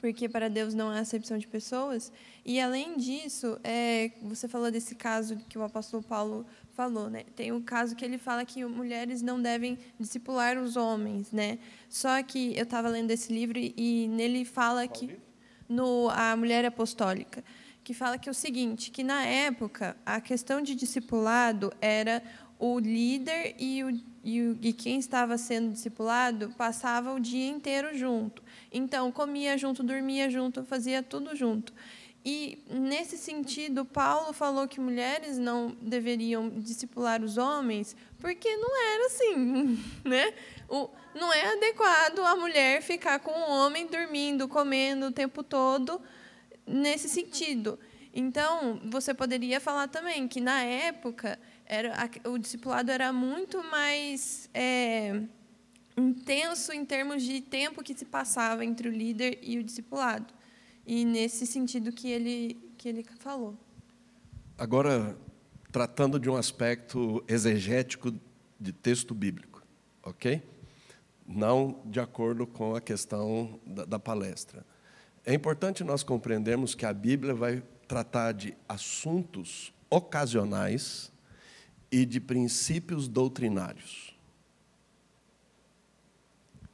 [0.00, 2.12] porque para Deus não há acepção de pessoas.
[2.44, 7.08] E, além disso, é, você falou desse caso que o apóstolo Paulo falou.
[7.08, 7.22] Né?
[7.36, 11.30] Tem um caso que ele fala que mulheres não devem discipular os homens.
[11.30, 11.60] Né?
[11.88, 15.20] Só que eu estava lendo esse livro e nele fala que...
[15.68, 17.44] No, a Mulher Apostólica
[17.82, 22.22] que fala que é o seguinte, que na época a questão de discipulado era
[22.60, 27.96] o líder e, o, e, o, e quem estava sendo discipulado passava o dia inteiro
[27.96, 28.42] junto.
[28.70, 31.72] Então, comia junto, dormia junto, fazia tudo junto.
[32.22, 39.06] E, nesse sentido, Paulo falou que mulheres não deveriam discipular os homens, porque não era
[39.06, 39.82] assim.
[40.04, 40.34] Né?
[40.68, 46.00] O, não é adequado a mulher ficar com o homem dormindo, comendo o tempo todo,
[46.66, 47.78] nesse sentido.
[48.12, 51.38] Então, você poderia falar também que, na época,
[51.70, 55.22] era, o discipulado era muito mais é,
[55.96, 60.34] intenso em termos de tempo que se passava entre o líder e o discipulado.
[60.84, 63.56] E nesse sentido que ele, que ele falou.
[64.58, 65.16] Agora,
[65.70, 68.12] tratando de um aspecto exegético
[68.58, 69.62] de texto bíblico,
[70.02, 70.42] ok?
[71.24, 74.66] Não de acordo com a questão da, da palestra.
[75.24, 81.12] É importante nós compreendermos que a Bíblia vai tratar de assuntos ocasionais
[81.90, 84.14] e de princípios doutrinários.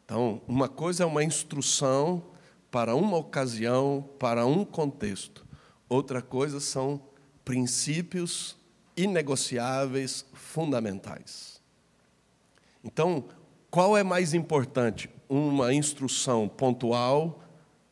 [0.04, 2.22] Então, uma coisa é uma instrução
[2.70, 5.44] para uma ocasião, para um contexto.
[5.88, 7.00] Outra coisa são
[7.44, 8.56] princípios
[8.96, 11.60] inegociáveis, fundamentais.
[12.84, 13.24] Então,
[13.70, 15.10] qual é mais importante?
[15.28, 17.42] Uma instrução pontual,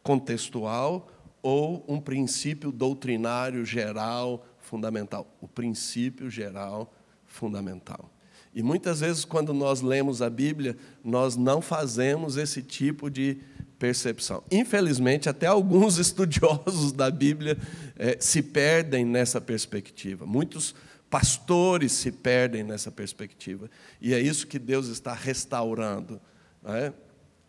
[0.02, 1.08] contextual,
[1.42, 5.26] ou um princípio doutrinário geral, fundamental?
[5.40, 6.92] O princípio geral
[7.34, 8.10] fundamental.
[8.54, 13.38] E muitas vezes, quando nós lemos a Bíblia, nós não fazemos esse tipo de
[13.80, 14.44] percepção.
[14.50, 17.58] Infelizmente, até alguns estudiosos da Bíblia
[17.96, 20.24] eh, se perdem nessa perspectiva.
[20.24, 20.74] Muitos
[21.10, 23.68] pastores se perdem nessa perspectiva.
[24.00, 26.20] E é isso que Deus está restaurando.
[26.64, 26.92] É?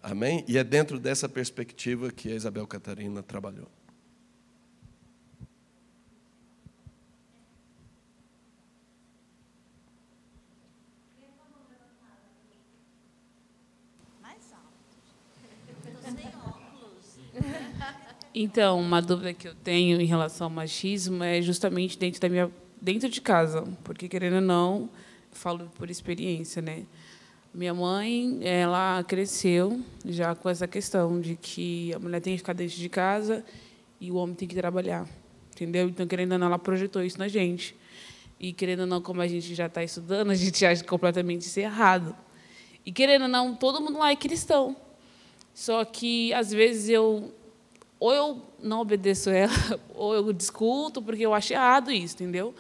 [0.01, 0.43] Amém?
[0.47, 3.69] E é dentro dessa perspectiva que a Isabel Catarina trabalhou.
[18.37, 22.51] Então, uma dúvida que eu tenho em relação ao machismo é justamente dentro da minha
[22.81, 24.89] dentro de casa, porque querendo ou não,
[25.31, 26.83] falo por experiência, né?
[27.53, 32.51] Minha mãe, ela cresceu já com essa questão de que a mulher tem que ficar
[32.51, 33.41] dentro de casa
[34.01, 35.07] e o homem tem que trabalhar,
[35.53, 35.87] entendeu?
[35.87, 37.73] Então, querendo ou não, ela projetou isso na gente.
[38.37, 41.57] E, querendo ou não, como a gente já está estudando, a gente acha completamente isso
[41.61, 42.13] errado.
[42.85, 44.75] E, querendo ou não, todo mundo lá é cristão.
[45.53, 47.33] Só que, às vezes, eu
[47.99, 49.53] ou eu não obedeço ela,
[49.93, 52.53] ou eu discuto, porque eu acho errado isso, entendeu?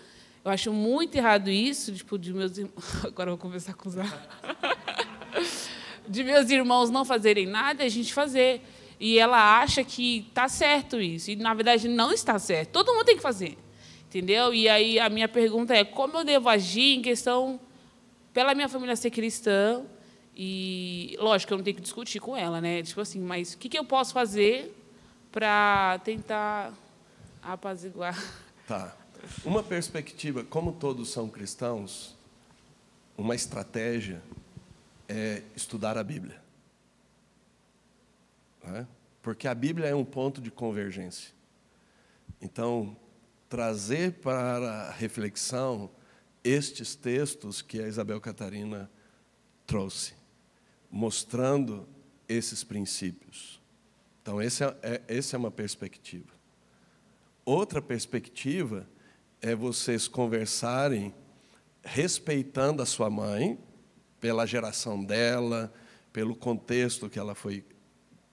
[0.43, 2.75] Eu acho muito errado isso, tipo, de meus irmãos.
[3.03, 3.95] Agora eu vou conversar com os
[6.07, 8.61] De meus irmãos não fazerem nada e a gente fazer.
[8.99, 11.31] E ela acha que está certo isso.
[11.31, 12.69] E, na verdade, não está certo.
[12.69, 13.57] Todo mundo tem que fazer.
[14.07, 14.53] Entendeu?
[14.53, 17.59] E aí a minha pergunta é como eu devo agir em questão
[18.31, 19.83] pela minha família ser cristã.
[20.37, 22.83] E, lógico, eu não tenho que discutir com ela, né?
[22.83, 24.71] Tipo assim, mas o que, que eu posso fazer
[25.35, 26.73] para tentar
[27.43, 28.17] apaziguar?
[28.65, 28.95] Tá.
[29.43, 32.15] Uma perspectiva, como todos são cristãos,
[33.17, 34.23] uma estratégia
[35.09, 36.41] é estudar a Bíblia.
[38.63, 38.85] É?
[39.21, 41.33] Porque a Bíblia é um ponto de convergência.
[42.41, 42.95] Então,
[43.49, 45.91] trazer para reflexão
[46.45, 48.89] estes textos que a Isabel Catarina
[49.67, 50.13] trouxe,
[50.89, 51.85] mostrando
[52.25, 53.64] esses princípios.
[54.25, 56.33] Então, essa é, é, essa é uma perspectiva.
[57.45, 58.89] Outra perspectiva
[59.39, 61.13] é vocês conversarem
[61.83, 63.59] respeitando a sua mãe,
[64.19, 65.71] pela geração dela,
[66.11, 67.63] pelo contexto que ela foi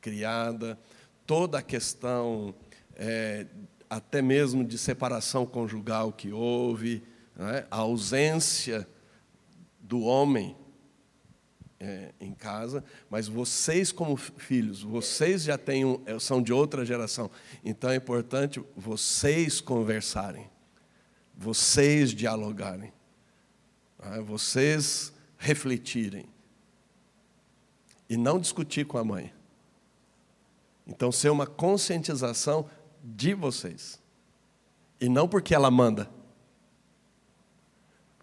[0.01, 0.78] criada,
[1.26, 2.55] toda a questão,
[2.97, 3.47] é,
[3.90, 7.03] até mesmo de separação conjugal que houve,
[7.36, 7.66] né?
[7.70, 8.88] a ausência
[9.78, 10.57] do homem
[11.83, 17.30] é, em casa, mas vocês como filhos, vocês já têm um, são de outra geração,
[17.64, 20.51] então é importante vocês conversarem
[21.37, 22.93] vocês dialogarem,
[23.99, 24.20] né?
[24.20, 26.26] vocês refletirem
[28.09, 29.33] e não discutir com a mãe.
[30.87, 32.68] Então, ser uma conscientização
[33.03, 34.01] de vocês
[35.01, 36.09] e não porque ela manda,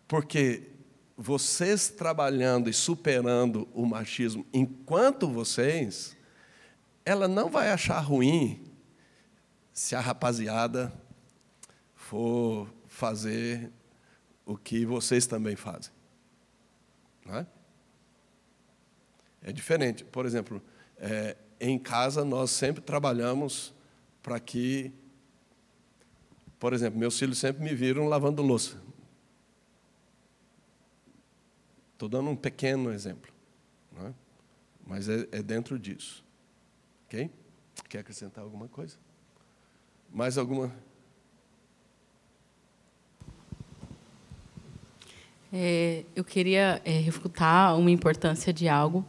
[0.07, 0.68] porque
[1.21, 6.15] vocês trabalhando e superando o machismo enquanto vocês,
[7.03, 8.63] ela não vai achar ruim
[9.73, 10.93] se a rapaziada
[11.93, 13.69] for fazer
[14.45, 15.91] o que vocês também fazem.
[17.25, 17.47] Não é?
[19.41, 20.05] é diferente.
[20.05, 20.61] Por exemplo,
[20.97, 23.73] é, em casa nós sempre trabalhamos
[24.23, 24.93] para que,
[26.57, 28.88] por exemplo, meus filhos sempre me viram lavando louça.
[31.99, 33.29] Estou dando um pequeno exemplo,
[33.97, 34.13] é?
[34.87, 36.23] mas é, é dentro disso.
[37.05, 37.29] Ok?
[37.89, 38.95] Quer acrescentar alguma coisa?
[40.09, 40.73] Mais alguma?
[45.51, 49.05] É, eu queria é, refutar uma importância de algo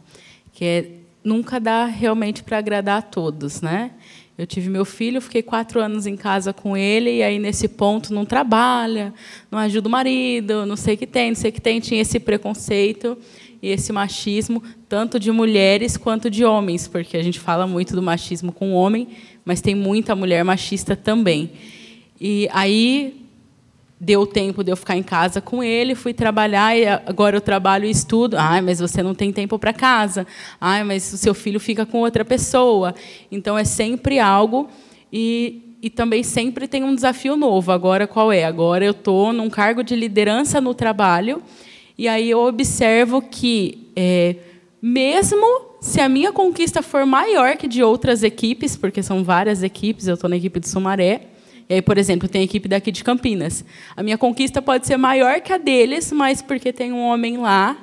[0.51, 3.97] que é nunca dá realmente para agradar a todos, né?
[4.37, 8.13] Eu tive meu filho, fiquei quatro anos em casa com ele e aí nesse ponto
[8.13, 9.13] não trabalha,
[9.51, 12.01] não ajuda o marido, não sei o que tem, não sei o que tem, tinha
[12.01, 13.17] esse preconceito
[13.61, 18.01] e esse machismo tanto de mulheres quanto de homens, porque a gente fala muito do
[18.01, 19.07] machismo com o homem,
[19.45, 21.51] mas tem muita mulher machista também.
[22.19, 23.20] E aí
[24.03, 27.85] deu tempo de eu ficar em casa com ele, fui trabalhar e agora eu trabalho
[27.85, 28.35] e estudo.
[28.35, 30.25] Ai, mas você não tem tempo para casa.
[30.59, 32.95] Ai, mas o seu filho fica com outra pessoa.
[33.31, 34.67] Então é sempre algo
[35.13, 37.71] e, e também sempre tem um desafio novo.
[37.71, 38.43] Agora qual é?
[38.43, 41.39] Agora eu estou num cargo de liderança no trabalho
[41.95, 44.35] e aí eu observo que é,
[44.81, 45.45] mesmo
[45.79, 50.15] se a minha conquista for maior que de outras equipes, porque são várias equipes, eu
[50.15, 51.27] estou na equipe de Sumaré,
[51.71, 53.63] e aí, por exemplo, tem a equipe daqui de Campinas.
[53.95, 57.77] A minha conquista pode ser maior que a deles, mas porque tem um homem lá.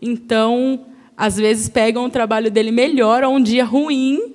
[0.00, 0.86] Então,
[1.16, 4.32] às vezes pegam o trabalho dele melhor a um dia ruim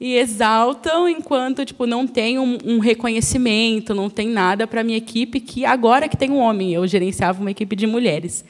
[0.00, 5.38] e exaltam enquanto tipo não tem um, um reconhecimento, não tem nada para minha equipe
[5.38, 8.42] que agora que tem um homem, eu gerenciava uma equipe de mulheres.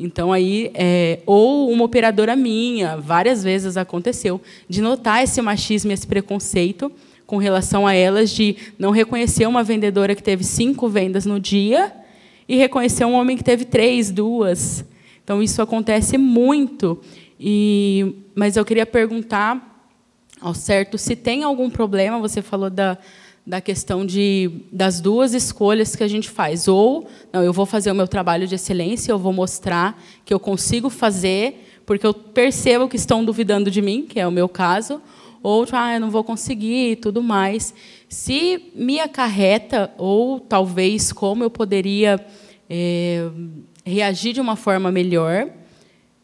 [0.00, 6.06] Então aí é, ou uma operadora minha, várias vezes aconteceu de notar esse machismo, esse
[6.06, 6.90] preconceito
[7.28, 11.92] com relação a elas de não reconhecer uma vendedora que teve cinco vendas no dia
[12.48, 14.82] e reconhecer um homem que teve três, duas.
[15.22, 16.98] Então isso acontece muito.
[17.38, 19.86] E, mas eu queria perguntar
[20.40, 22.18] ao certo se tem algum problema.
[22.18, 22.96] Você falou da
[23.46, 27.90] da questão de das duas escolhas que a gente faz ou não eu vou fazer
[27.90, 32.86] o meu trabalho de excelência eu vou mostrar que eu consigo fazer porque eu percebo
[32.86, 35.00] que estão duvidando de mim que é o meu caso
[35.42, 37.74] outro, ah, eu não vou conseguir e tudo mais.
[38.08, 42.24] Se me acarreta, ou talvez como eu poderia
[42.68, 43.28] é,
[43.84, 45.50] reagir de uma forma melhor,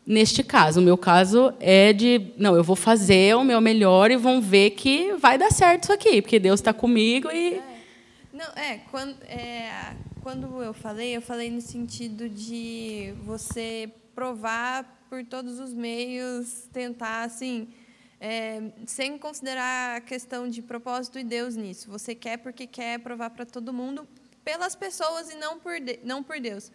[0.07, 0.81] neste caso.
[0.81, 4.71] O meu caso é de, não, eu vou fazer o meu melhor e vão ver
[4.71, 7.61] que vai dar certo isso aqui, porque Deus está comigo e.
[8.33, 15.25] Não, é quando, é, quando eu falei, eu falei no sentido de você provar por
[15.25, 17.69] todos os meios, tentar, assim,
[18.27, 21.91] é, sem considerar a questão de propósito e Deus nisso.
[21.91, 24.09] Você quer porque quer provar para todo mundo,
[24.43, 26.73] pelas pessoas e não por, de, não por Deus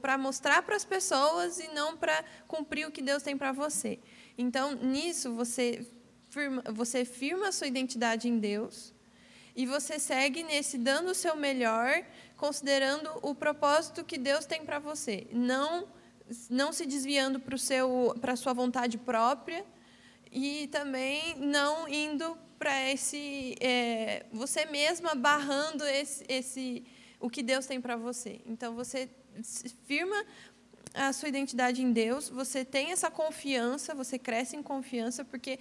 [0.00, 4.00] para mostrar para as pessoas e não para cumprir o que Deus tem para você.
[4.36, 5.86] Então, nisso você
[6.28, 8.92] firma, você firma a sua identidade em Deus
[9.54, 12.04] e você segue nesse dando o seu melhor,
[12.36, 15.86] considerando o propósito que Deus tem para você, não
[16.50, 19.64] não se desviando para a sua vontade própria
[20.32, 26.84] e também não indo para esse é, você mesma barrando esse, esse
[27.20, 28.40] o que Deus tem para você.
[28.46, 29.10] Então você
[29.84, 30.24] firma
[30.94, 35.58] a sua identidade em Deus, você tem essa confiança, você cresce em confiança, porque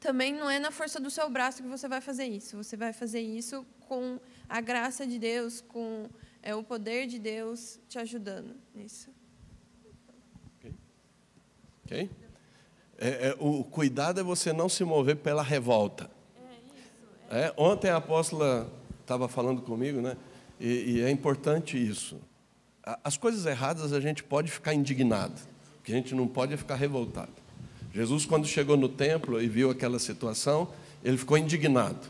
[0.00, 2.56] também não é na força do seu braço que você vai fazer isso.
[2.56, 4.18] Você vai fazer isso com
[4.48, 6.08] a graça de Deus, com
[6.42, 9.10] é, o poder de Deus te ajudando nisso.
[10.58, 10.74] Ok.
[11.84, 12.23] okay.
[12.98, 16.10] É, é, o cuidado é você não se mover pela revolta.
[17.30, 17.40] É.
[17.40, 17.44] É.
[17.46, 20.16] é ontem a apóstola estava falando comigo, né?
[20.60, 22.18] E, e, é importante isso.
[23.02, 25.40] As coisas erradas a gente pode ficar indignado,
[25.80, 27.32] o que a gente não pode é ficar revoltado.
[27.92, 30.68] Jesus, quando chegou no templo e viu aquela situação,
[31.02, 32.08] ele ficou indignado,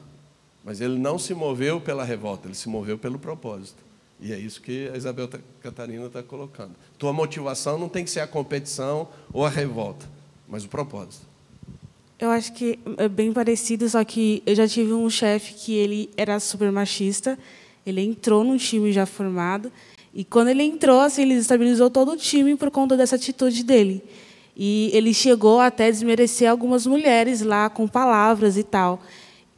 [0.65, 3.85] mas ele não se moveu pela revolta, ele se moveu pelo propósito.
[4.21, 5.29] E é isso que a Isabel
[5.61, 6.73] Catarina está colocando.
[6.97, 10.07] Tua motivação não tem que ser a competição ou a revolta,
[10.49, 11.27] mas o propósito.
[12.19, 16.11] Eu acho que é bem parecido, só que eu já tive um chefe que ele
[16.17, 17.39] era super machista
[17.87, 19.71] ele entrou num time já formado
[20.15, 24.03] e quando ele entrou, assim, ele estabilizou todo o time por conta dessa atitude dele.
[24.57, 29.03] E ele chegou até desmerecer algumas mulheres lá com palavras e tal.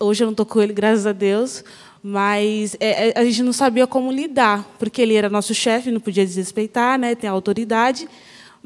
[0.00, 1.62] Hoje eu não estou com ele, graças a Deus,
[2.02, 6.00] mas é, é, a gente não sabia como lidar, porque ele era nosso chefe, não
[6.00, 8.08] podia desrespeitar, né, tem autoridade,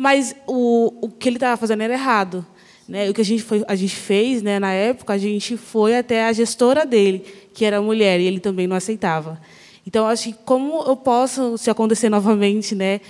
[0.00, 2.46] mas o, o que ele estava fazendo era errado.
[2.88, 3.10] Né?
[3.10, 6.24] O que a gente, foi, a gente fez né, na época, a gente foi até
[6.24, 7.22] a gestora dele,
[7.52, 9.38] que era mulher, e ele também não aceitava.
[9.86, 13.02] Então, acho que como eu posso, se acontecer novamente, né,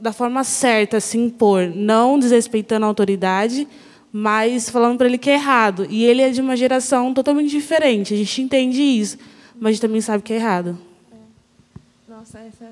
[0.00, 3.66] da forma certa, se impor, não desrespeitando a autoridade,
[4.12, 5.88] mas falando para ele que é errado.
[5.90, 9.18] E ele é de uma geração totalmente diferente, a gente entende isso,
[9.56, 10.78] mas a gente também sabe que é errado.
[11.10, 12.12] É.
[12.12, 12.70] Nossa, essa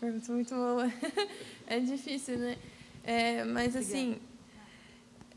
[0.00, 0.92] pergunta é muito boa.
[1.66, 2.54] é difícil, né?
[3.02, 4.20] É, mas, assim,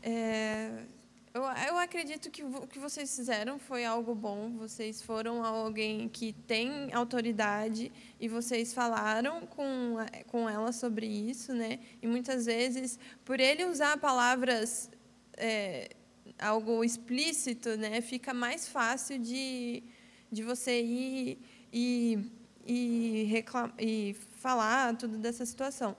[0.02, 0.84] é,
[1.32, 4.50] eu, eu acredito que o que vocês fizeram foi algo bom.
[4.56, 9.96] Vocês foram alguém que tem autoridade e vocês falaram com,
[10.28, 11.80] com ela sobre isso, né?
[12.00, 14.90] E muitas vezes, por ele usar palavras
[15.36, 15.90] é,
[16.38, 19.82] algo explícito, né, fica mais fácil de,
[20.30, 21.38] de você ir
[21.72, 22.18] e,
[22.66, 25.96] e, reclamar, e falar tudo dessa situação.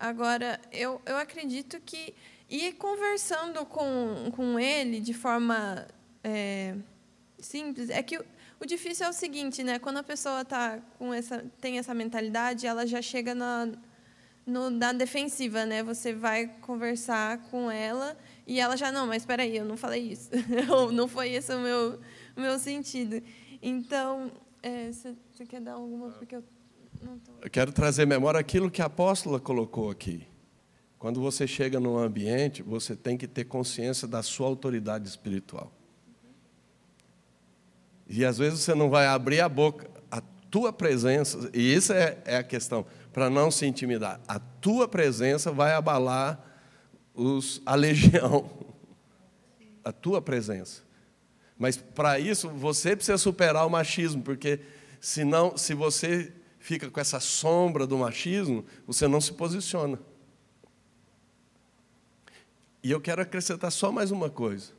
[0.00, 2.14] Agora, eu, eu acredito que
[2.48, 5.86] e conversando com, com ele de forma
[6.22, 6.76] é,
[7.38, 8.24] simples, é que o,
[8.60, 9.78] o, difícil é o seguinte, né?
[9.78, 13.70] Quando a pessoa tá com essa, tem essa mentalidade, ela já chega na,
[14.46, 15.82] no, na defensiva, né?
[15.82, 18.16] Você vai conversar com ela
[18.46, 20.30] e ela já, não, mas espera aí, eu não falei isso.
[20.94, 22.00] Não foi esse o meu,
[22.36, 23.22] o meu sentido.
[23.60, 26.12] Então, é, você é, quer dar alguma...
[26.12, 26.44] Porque eu.
[27.40, 30.26] Eu quero trazer memória aquilo que a apóstola colocou aqui.
[30.98, 35.72] Quando você chega num ambiente, você tem que ter consciência da sua autoridade espiritual.
[38.08, 40.20] E às vezes você não vai abrir a boca, a
[40.50, 45.52] tua presença, e isso é, é a questão, para não se intimidar, a tua presença
[45.52, 46.42] vai abalar
[47.14, 48.48] os, a legião,
[49.84, 50.82] a tua presença.
[51.58, 54.60] Mas para isso você precisa superar o machismo, porque
[55.00, 56.32] senão, se você
[56.68, 59.98] fica com essa sombra do machismo, você não se posiciona.
[62.82, 64.72] E eu quero acrescentar só mais uma coisa.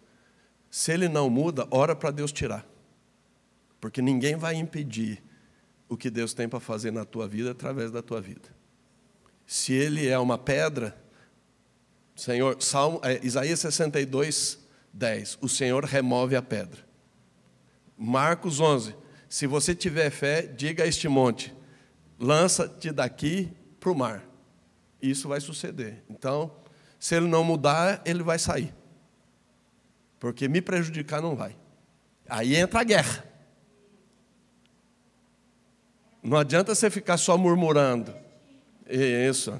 [0.69, 2.63] Se ele não muda, ora para Deus tirar.
[3.81, 5.23] Porque ninguém vai impedir
[5.89, 8.55] o que Deus tem para fazer na tua vida através da tua vida.
[9.47, 10.95] Se ele é uma pedra,
[12.15, 14.59] Senhor, Salmo, é, Isaías 62,
[14.93, 16.85] 10, o Senhor remove a pedra.
[17.97, 18.95] Marcos 11,
[19.27, 21.57] se você tiver fé, diga a este monte,
[22.19, 24.25] lança-te daqui para o mar.
[25.01, 26.03] Isso vai suceder.
[26.09, 26.51] Então,
[26.99, 28.73] se ele não mudar, ele vai sair.
[30.19, 31.55] Porque me prejudicar não vai.
[32.27, 33.23] Aí entra a guerra.
[36.21, 38.13] Não adianta você ficar só murmurando.
[38.87, 39.59] Isso.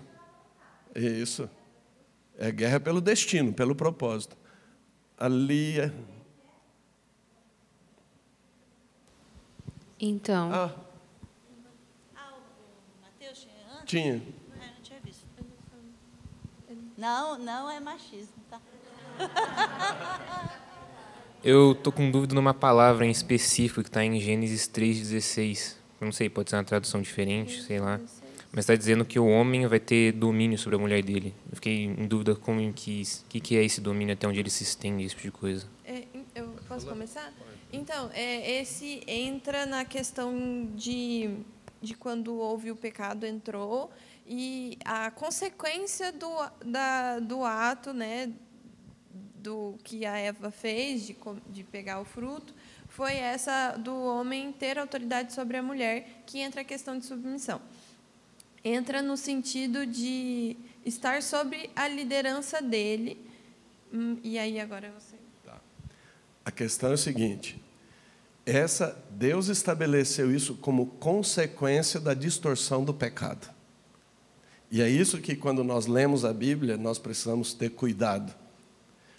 [0.93, 1.49] Isso.
[2.37, 4.37] É guerra pelo destino, pelo propósito.
[5.17, 5.91] Ali é.
[9.99, 10.75] Então, Ah,
[12.15, 13.45] Ah, o Mateus
[13.89, 14.13] tinha.
[14.13, 15.25] É, não tinha visto.
[16.95, 18.61] Não, não é machismo, tá?
[21.43, 25.75] Eu tô com dúvida numa palavra em específico que está em Gênesis 3,16.
[25.99, 27.99] Eu Não sei, pode ser uma tradução diferente, sei lá.
[28.51, 31.33] Mas está dizendo que o homem vai ter domínio sobre a mulher dele.
[31.49, 34.63] Eu fiquei em dúvida como que, que, que é esse domínio, até onde ele se
[34.63, 35.65] estende, esse tipo de coisa.
[35.85, 36.03] É,
[36.35, 37.31] eu posso começar?
[37.71, 41.29] Então, é, esse entra na questão de,
[41.81, 43.91] de quando houve o pecado, entrou,
[44.27, 46.29] e a consequência do,
[46.65, 48.31] da, do ato, né,
[49.35, 51.15] do que a Eva fez, de,
[51.47, 52.53] de pegar o fruto,
[52.87, 57.61] foi essa do homem ter autoridade sobre a mulher, que entra a questão de submissão.
[58.63, 63.17] Entra no sentido de estar sobre a liderança dele.
[63.93, 65.15] Hum, E aí, agora você.
[66.43, 67.61] A questão é o seguinte:
[68.49, 73.49] essa Deus estabeleceu isso como consequência da distorção do pecado.
[74.71, 78.33] E é isso que quando nós lemos a Bíblia, nós precisamos ter cuidado.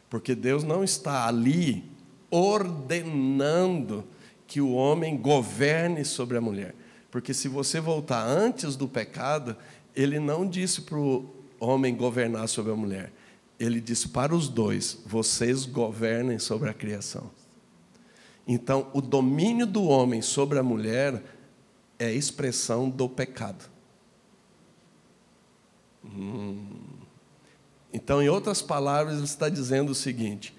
[0.08, 1.84] Porque Deus não está ali
[2.30, 4.04] ordenando
[4.46, 6.74] que o homem governe sobre a mulher.
[7.10, 9.56] Porque se você voltar antes do pecado,
[9.94, 11.28] ele não disse para o
[11.58, 13.12] homem governar sobre a mulher.
[13.58, 17.30] Ele disse para os dois: vocês governem sobre a criação.
[18.52, 21.22] Então, o domínio do homem sobre a mulher
[21.96, 23.70] é expressão do pecado.
[26.04, 26.66] Hum.
[27.92, 30.52] Então, em outras palavras, ele está dizendo o seguinte: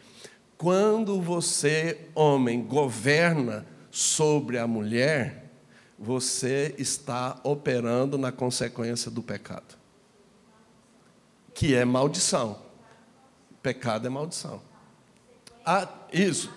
[0.57, 5.51] quando você, homem, governa sobre a mulher,
[5.99, 9.77] você está operando na consequência do pecado,
[11.53, 12.57] que é maldição.
[13.61, 14.61] Pecado é maldição.
[15.65, 16.49] Ah, isso,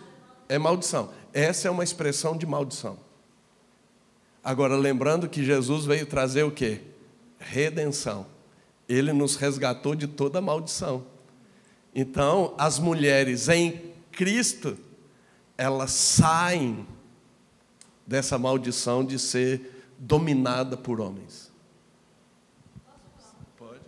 [0.48, 1.23] é maldição.
[1.34, 2.96] Essa é uma expressão de maldição.
[4.42, 6.80] Agora, lembrando que Jesus veio trazer o quê?
[7.40, 8.24] Redenção.
[8.88, 11.04] Ele nos resgatou de toda maldição.
[11.92, 14.78] Então, as mulheres em Cristo,
[15.58, 16.86] elas saem
[18.06, 21.50] dessa maldição de ser dominada por homens.
[23.58, 23.80] Pode?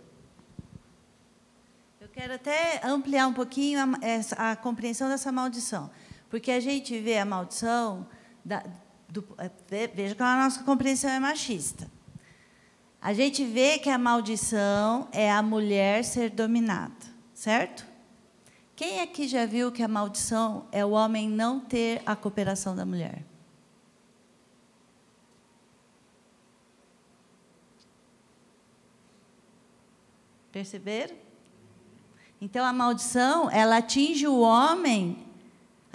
[2.01, 5.89] Eu quero até ampliar um pouquinho a, a compreensão dessa maldição.
[6.29, 8.07] Porque a gente vê a maldição,
[8.43, 8.63] da-
[9.07, 11.89] do- é, ve- veja como a nossa compreensão é machista.
[13.01, 16.93] A gente vê que a maldição é a mulher ser dominada,
[17.33, 17.85] certo?
[18.75, 22.85] Quem aqui já viu que a maldição é o homem não ter a cooperação da
[22.85, 23.23] mulher?
[30.51, 31.15] Perceberam?
[32.39, 35.26] Então a maldição, ela atinge o homem,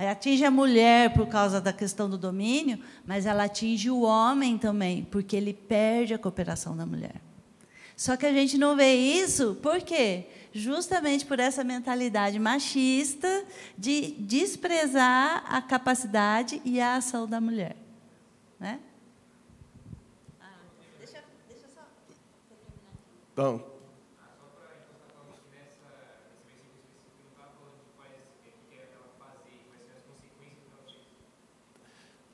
[0.09, 5.05] atinge a mulher por causa da questão do domínio, mas ela atinge o homem também,
[5.05, 7.21] porque ele perde a cooperação da mulher.
[7.97, 10.27] Só que a gente não vê isso, por quê?
[10.53, 13.45] Justamente por essa mentalidade machista
[13.77, 17.77] de desprezar a capacidade e a ação da mulher.
[18.59, 18.81] Né?
[23.33, 23.72] Então,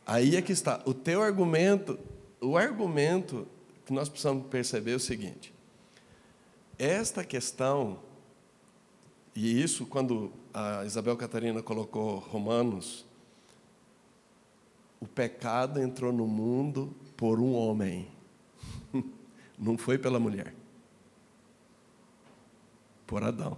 [0.09, 0.83] aí é que está.
[0.87, 1.99] O teu argumento,
[2.41, 3.47] o argumento
[3.85, 5.55] que nós precisamos perceber é o seguinte:
[6.79, 8.01] esta questão,
[9.37, 13.05] e isso quando a Isabel Catarina colocou Romanos,
[14.99, 18.09] o pecado entrou no mundo por um homem,
[19.57, 20.55] não foi pela mulher
[23.09, 23.57] por Adão.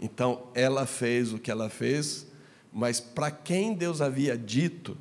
[0.00, 2.26] Então, ela fez o que ela fez,
[2.74, 4.98] mas para quem Deus havia dito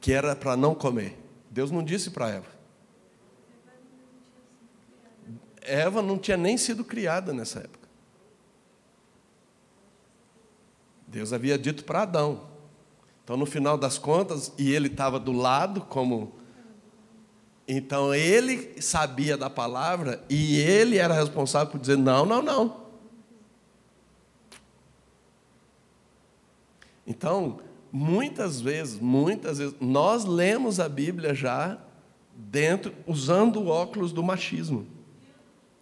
[0.00, 1.18] que era para não comer?
[1.50, 2.46] Deus não disse para Eva.
[5.60, 7.86] Eva não tinha nem sido criada nessa época.
[11.06, 12.48] Deus havia dito para Adão.
[13.22, 16.40] Então, no final das contas, e ele estava do lado como
[17.68, 22.81] então ele sabia da palavra e ele era responsável por dizer: não, não, não.
[27.12, 27.60] Então,
[27.92, 31.78] muitas vezes, muitas vezes, nós lemos a Bíblia já
[32.34, 34.86] dentro, usando o óculos do machismo,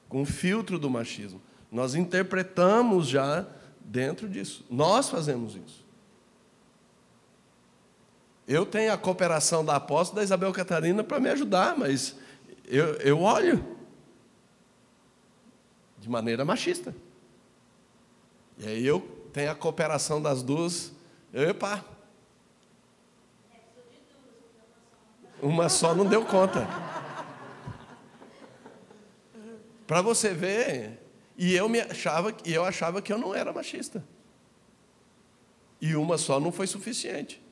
[0.08, 1.40] com o filtro do machismo.
[1.70, 3.46] Nós interpretamos já
[3.80, 4.66] dentro disso.
[4.68, 5.86] Nós fazemos isso.
[8.48, 12.16] Eu tenho a cooperação da apóstola da Isabel Catarina para me ajudar, mas
[12.66, 13.64] eu, eu olho.
[16.08, 16.92] maneira machista.
[18.58, 19.00] E aí eu
[19.32, 20.92] tenho a cooperação das duas.
[21.32, 21.84] Epa!
[25.42, 26.66] Uma só não deu conta.
[29.86, 31.00] Para você ver,
[31.36, 34.04] e eu me achava, e eu achava que eu não era machista.
[35.80, 37.42] E uma só não foi suficiente.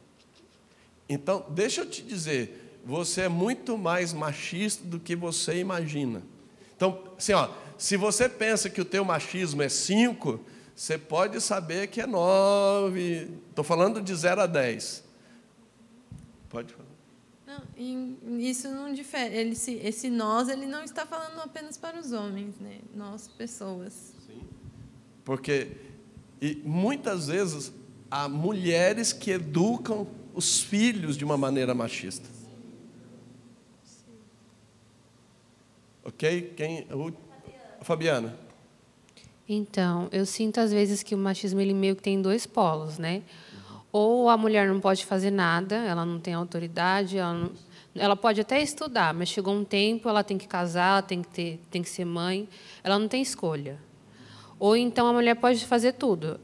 [1.08, 6.22] Então, deixa eu te dizer, você é muito mais machista do que você imagina.
[6.76, 7.48] Então, assim, ó,
[7.78, 10.38] se você pensa que o teu machismo é 5,
[10.78, 13.28] você pode saber que é 9.
[13.50, 15.02] Estou falando de 0 a 10.
[16.48, 16.86] Pode falar.
[17.44, 19.34] Não, isso não difere.
[19.34, 22.78] Ele, esse, esse nós, ele não está falando apenas para os homens, né?
[22.94, 24.14] Nós, pessoas.
[24.24, 24.46] Sim.
[25.24, 25.76] Porque
[26.40, 27.72] e muitas vezes
[28.08, 32.28] há mulheres que educam os filhos de uma maneira machista.
[36.04, 36.54] Ok?
[36.56, 36.86] Quem?
[36.92, 37.12] O,
[37.82, 38.46] Fabiana.
[39.48, 43.22] Então, eu sinto às vezes que o machismo ele meio que tem dois polos, né?
[43.90, 47.50] Ou a mulher não pode fazer nada, ela não tem autoridade, ela, não,
[47.94, 51.60] ela pode até estudar, mas chegou um tempo, ela tem que casar, tem que ter,
[51.70, 52.46] tem que ser mãe,
[52.84, 53.78] ela não tem escolha.
[54.58, 56.38] Ou então a mulher pode fazer tudo.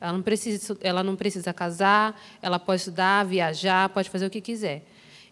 [0.00, 4.40] Ela não precisa, ela não precisa casar, ela pode estudar, viajar, pode fazer o que
[4.40, 4.84] quiser.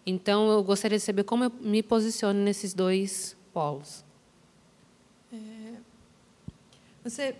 [0.05, 4.03] Então, eu gostaria de saber como eu me posiciono nesses dois polos.
[5.31, 5.37] É,
[7.09, 7.35] você,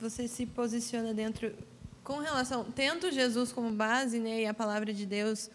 [0.00, 1.54] você se posiciona dentro,
[2.02, 5.50] com relação, tendo Jesus como base, né, e a palavra de Deus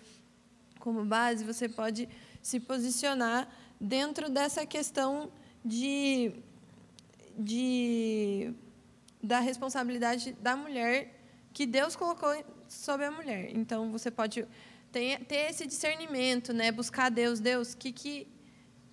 [0.80, 2.08] como base, você pode
[2.42, 3.48] se posicionar
[3.80, 5.32] dentro dessa questão
[5.64, 6.34] de,
[7.38, 8.54] de
[9.22, 11.18] da responsabilidade da mulher
[11.54, 12.34] que Deus colocou
[12.68, 13.52] sobre a mulher.
[13.56, 14.46] Então você pode
[14.92, 16.72] ter, ter esse discernimento, né?
[16.72, 18.28] Buscar Deus, Deus, que que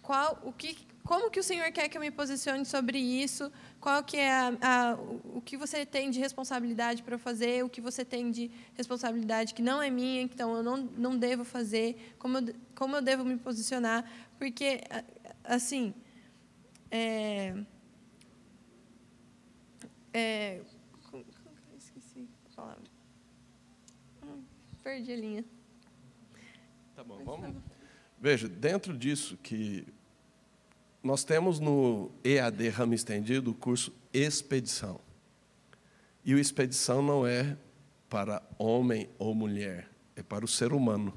[0.00, 3.50] qual o que como que o Senhor quer que eu me posicione sobre isso?
[3.80, 4.94] Qual que é a, a,
[5.34, 7.64] o que você tem de responsabilidade para fazer?
[7.64, 11.44] O que você tem de responsabilidade que não é minha, então eu não, não devo
[11.44, 12.14] fazer?
[12.18, 14.04] Como eu, como eu devo me posicionar?
[14.38, 14.82] Porque,
[15.42, 15.94] assim,
[16.90, 17.54] é,
[20.12, 20.60] é,
[21.78, 22.82] esqueci a palavra.
[24.82, 25.44] Perdi a linha.
[26.94, 27.56] Tá bom, vamos.
[28.18, 29.86] Veja, dentro disso que
[31.02, 35.00] nós temos no EAD Ramo Estendido o curso Expedição.
[36.24, 37.56] E o Expedição não é
[38.08, 41.14] para homem ou mulher, é para o ser humano.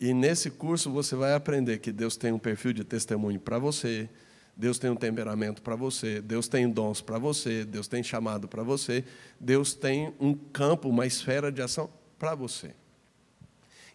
[0.00, 4.08] E nesse curso você vai aprender que Deus tem um perfil de testemunho para você,
[4.56, 8.62] Deus tem um temperamento para você, Deus tem dons para você, Deus tem chamado para
[8.62, 9.04] você,
[9.38, 12.74] Deus tem um campo, uma esfera de ação para você.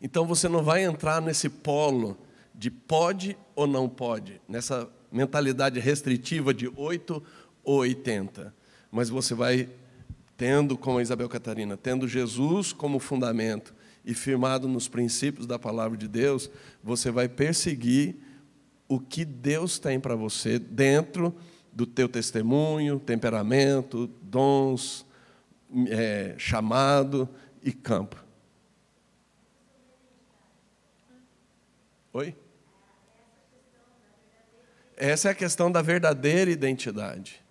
[0.01, 2.17] Então você não vai entrar nesse polo
[2.57, 7.23] de pode ou não pode, nessa mentalidade restritiva de 8
[7.63, 8.53] ou 80,
[8.91, 9.69] mas você vai
[10.35, 13.73] tendo, como a Isabel Catarina, tendo Jesus como fundamento
[14.03, 16.49] e firmado nos princípios da palavra de Deus,
[16.83, 18.15] você vai perseguir
[18.87, 21.35] o que Deus tem para você dentro
[21.73, 25.05] do teu testemunho, temperamento, dons,
[25.89, 27.29] é, chamado
[27.61, 28.23] e campo.
[32.13, 32.35] Oi?
[34.97, 37.41] Essa é a questão da verdadeira identidade.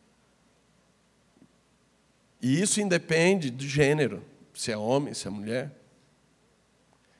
[2.43, 5.71] E isso independe do gênero, se é homem, se é mulher.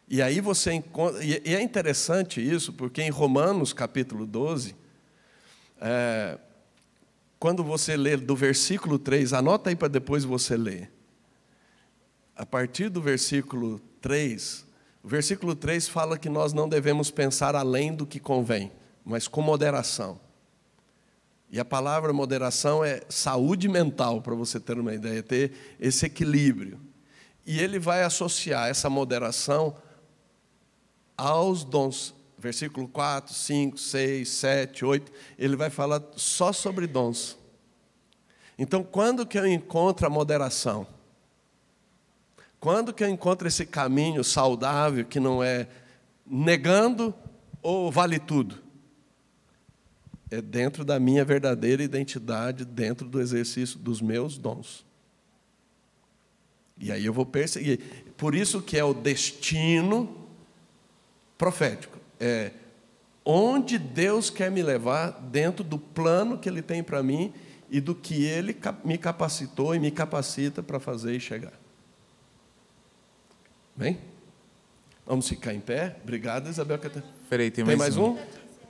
[0.09, 1.25] E aí você encontra.
[1.25, 4.75] E é interessante isso, porque em Romanos capítulo 12,
[5.81, 6.39] é,
[7.39, 10.93] quando você lê do versículo 3, anota aí para depois você ler.
[12.35, 14.67] A partir do versículo 3,
[15.03, 18.73] o versículo 3 fala que nós não devemos pensar além do que convém,
[19.07, 20.19] mas com moderação.
[21.49, 26.81] E a palavra moderação é saúde mental, para você ter uma ideia, ter esse equilíbrio.
[27.47, 29.77] E ele vai associar essa moderação
[31.17, 32.13] aos dons.
[32.37, 37.39] Versículo 4, 5, 6, 7, 8, ele vai falar só sobre dons.
[38.59, 40.85] Então, quando que eu encontro a moderação?
[42.59, 45.69] Quando que eu encontro esse caminho saudável que não é
[46.27, 47.15] negando
[47.63, 48.66] ou vale tudo?
[50.31, 54.85] É dentro da minha verdadeira identidade, dentro do exercício dos meus dons.
[56.79, 57.81] E aí eu vou perseguir.
[58.17, 60.27] Por isso que é o destino
[61.39, 61.99] profético.
[62.19, 62.53] É
[63.29, 67.35] onde Deus quer me levar dentro do plano que Ele tem para mim
[67.69, 71.53] e do que Ele me capacitou e me capacita para fazer e chegar.
[73.75, 73.99] Bem?
[75.05, 75.97] Vamos ficar em pé?
[76.03, 76.79] Obrigado, Isabel.
[77.29, 78.13] Peraí, tem, tem mais, mais um?
[78.13, 78.19] um?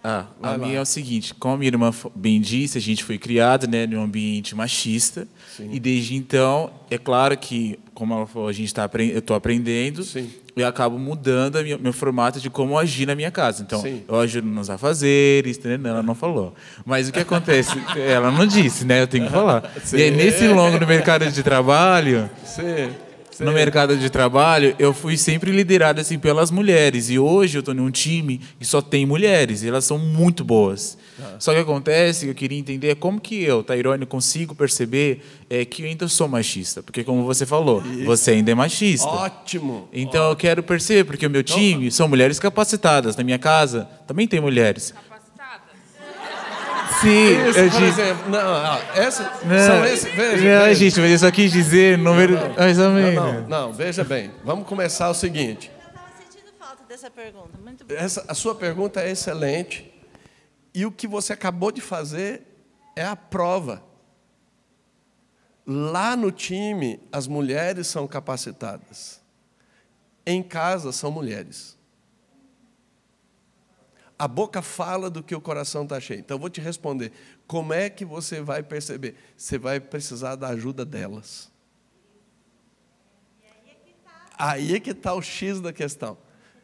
[0.08, 0.66] Ah, Vai a lá.
[0.66, 3.86] minha é o seguinte, como a minha irmã bem disse, a gente foi criado né,
[3.88, 5.26] num ambiente machista.
[5.58, 10.04] E desde então, é claro que, como ela falou, a gente tá, eu estou aprendendo.
[10.04, 10.30] Sim.
[10.56, 13.62] E eu acabo mudando minha- meu formato de como agir na minha casa.
[13.62, 14.02] Então, Sim.
[14.06, 15.58] eu ajudo nos afazeres?
[15.80, 16.54] Não, ela não falou.
[16.84, 17.72] Mas o que acontece?
[17.98, 19.02] ela não disse, né?
[19.02, 19.70] Eu tenho que falar.
[19.92, 22.90] E aí, nesse longo no mercado de trabalho, Sim.
[23.40, 27.74] No mercado de trabalho, eu fui sempre liderado assim pelas mulheres e hoje eu estou
[27.74, 30.96] num time que só tem mulheres e elas são muito boas.
[31.38, 35.86] Só que acontece eu queria entender como que eu, Tairone, consigo perceber é, que eu
[35.86, 39.06] ainda sou machista, porque como você falou, você ainda é machista.
[39.06, 39.88] Ótimo.
[39.92, 43.16] Então eu quero perceber, porque o meu time são mulheres capacitadas.
[43.16, 44.94] Na minha casa também tem mulheres.
[47.00, 48.30] Sim, Isso, eu por disse- exemplo.
[48.30, 50.04] Não, ó, essa, Não, são esses.
[50.14, 50.74] Veja, não, veja.
[50.74, 52.34] gente, mas eu só quis dizer número.
[52.56, 53.14] mais ou Não, menos.
[53.14, 54.30] não, não, veja bem.
[54.44, 55.70] Vamos começar o seguinte.
[55.70, 57.50] Eu estava sentindo falta dessa pergunta.
[57.62, 57.94] Muito bom.
[57.94, 59.92] Essa, a sua pergunta é excelente.
[60.74, 62.42] E o que você acabou de fazer
[62.94, 63.82] é a prova.
[65.66, 69.20] Lá no time, as mulheres são capacitadas.
[70.24, 71.75] Em casa, são mulheres.
[74.18, 76.20] A boca fala do que o coração está cheio.
[76.20, 77.12] Então, eu vou te responder.
[77.46, 79.14] Como é que você vai perceber?
[79.36, 81.50] Você vai precisar da ajuda delas.
[84.38, 86.16] Aí é que está o X da questão.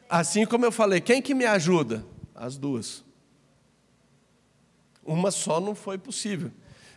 [0.09, 2.05] Assim como eu falei, quem que me ajuda?
[2.35, 3.05] As duas.
[5.05, 6.51] Uma só não foi possível.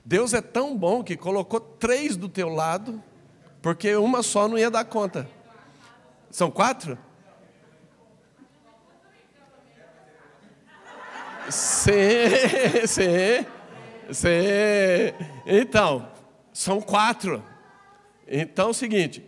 [0.03, 3.02] Deus é tão bom que colocou três do teu lado,
[3.61, 5.27] porque uma só não ia dar conta.
[6.30, 6.98] São quatro?
[11.49, 13.45] Sim, sim,
[14.11, 14.27] sim.
[15.45, 16.11] Então,
[16.53, 17.43] são quatro.
[18.27, 19.23] Então é o seguinte,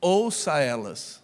[0.00, 1.22] ouça elas.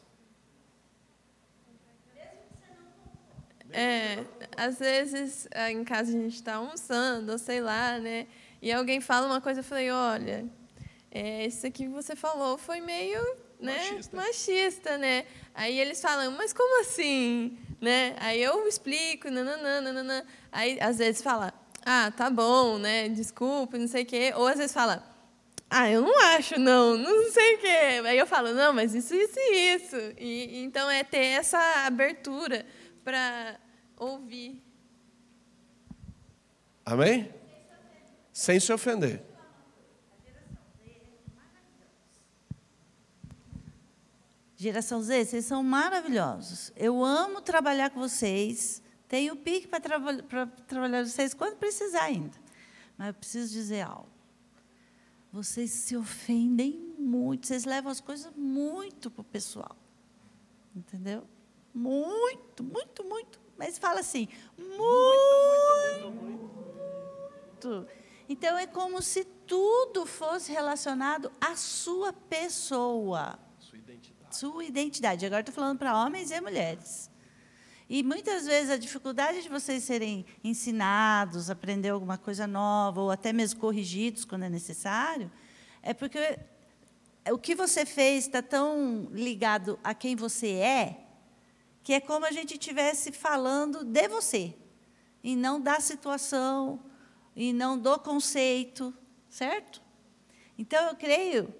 [3.70, 4.24] É,
[4.56, 8.26] às vezes ah, em casa a gente está almoçando, ou sei lá, né?
[8.62, 10.46] E alguém fala uma coisa, eu falei, olha,
[11.10, 13.22] é, isso aqui que você falou foi meio
[13.60, 14.16] né, Machista.
[14.16, 15.26] machista, né?
[15.54, 17.58] Aí eles falam, mas como assim?
[17.80, 18.16] Né?
[18.18, 20.24] Aí eu explico, nananã, nananã.
[20.50, 21.52] Aí às vezes fala,
[21.84, 23.08] ah, tá bom, né?
[23.08, 24.32] Desculpa, não sei o quê.
[24.36, 25.04] Ou às vezes fala,
[25.70, 28.06] ah, eu não acho, não, não sei o quê.
[28.06, 29.96] Aí eu falo, não, mas isso, isso e isso.
[30.18, 32.64] E, então é ter essa abertura
[33.04, 33.58] para
[33.96, 34.62] ouvir.
[36.84, 37.32] Amém?
[38.32, 39.27] Sem se ofender.
[44.60, 46.72] Geração Z, vocês são maravilhosos.
[46.74, 48.82] Eu amo trabalhar com vocês.
[49.06, 52.36] Tenho pique para trabalhar com vocês quando precisar ainda.
[52.96, 54.08] Mas eu preciso dizer algo.
[55.30, 59.76] Vocês se ofendem muito, vocês levam as coisas muito para o pessoal.
[60.74, 61.22] Entendeu?
[61.72, 63.40] Muito, muito, muito.
[63.56, 64.26] Mas fala assim,
[64.58, 67.86] muito, muito.
[68.28, 73.38] Então é como se tudo fosse relacionado à sua pessoa
[74.38, 75.26] sua identidade.
[75.26, 77.10] Agora estou falando para homens e mulheres.
[77.90, 83.32] E muitas vezes a dificuldade de vocês serem ensinados, aprender alguma coisa nova, ou até
[83.32, 85.30] mesmo corrigidos quando é necessário,
[85.82, 86.38] é porque
[87.32, 91.00] o que você fez está tão ligado a quem você é,
[91.82, 94.54] que é como a gente estivesse falando de você,
[95.24, 96.78] e não da situação,
[97.34, 98.94] e não do conceito,
[99.30, 99.82] certo?
[100.58, 101.54] Então, eu creio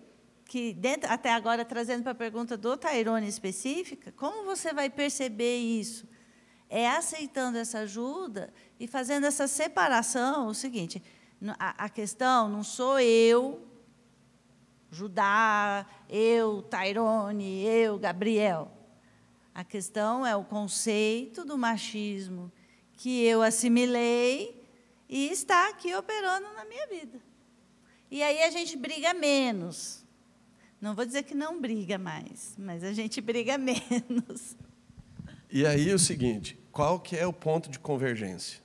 [0.49, 5.59] que, dentro, até agora, trazendo para a pergunta do Tairone específica, como você vai perceber
[5.59, 6.09] isso?
[6.71, 10.47] É aceitando essa ajuda e fazendo essa separação.
[10.47, 11.03] O seguinte,
[11.59, 13.63] a, a questão não sou eu,
[14.91, 18.73] Judá, eu, Tairone, eu, Gabriel.
[19.55, 22.51] A questão é o conceito do machismo
[22.95, 24.67] que eu assimilei
[25.07, 27.21] e está aqui operando na minha vida.
[28.11, 30.08] E aí a gente briga menos.
[30.81, 34.57] Não vou dizer que não briga mais, mas a gente briga menos.
[35.51, 38.61] E aí o seguinte, qual que é o ponto de convergência?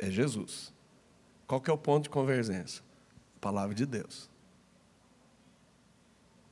[0.00, 0.72] É Jesus.
[1.46, 2.82] Qual que é o ponto de convergência?
[3.36, 4.30] A palavra de Deus.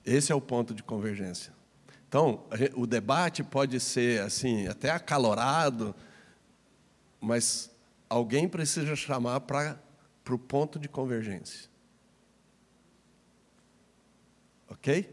[0.05, 1.53] Esse é o ponto de convergência.
[2.09, 2.45] Então,
[2.75, 5.95] o debate pode ser assim, até acalorado,
[7.21, 7.71] mas
[8.09, 9.79] alguém precisa chamar para
[10.29, 11.70] o ponto de convergência.
[14.71, 15.13] Ok?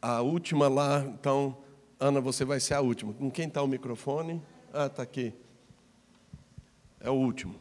[0.00, 1.56] A última lá, então,
[2.00, 3.12] Ana, você vai ser a última.
[3.12, 4.42] Com quem está o microfone?
[4.72, 5.32] Ah, está aqui.
[6.98, 7.54] É o último.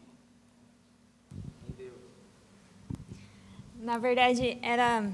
[3.75, 5.11] Na verdade, era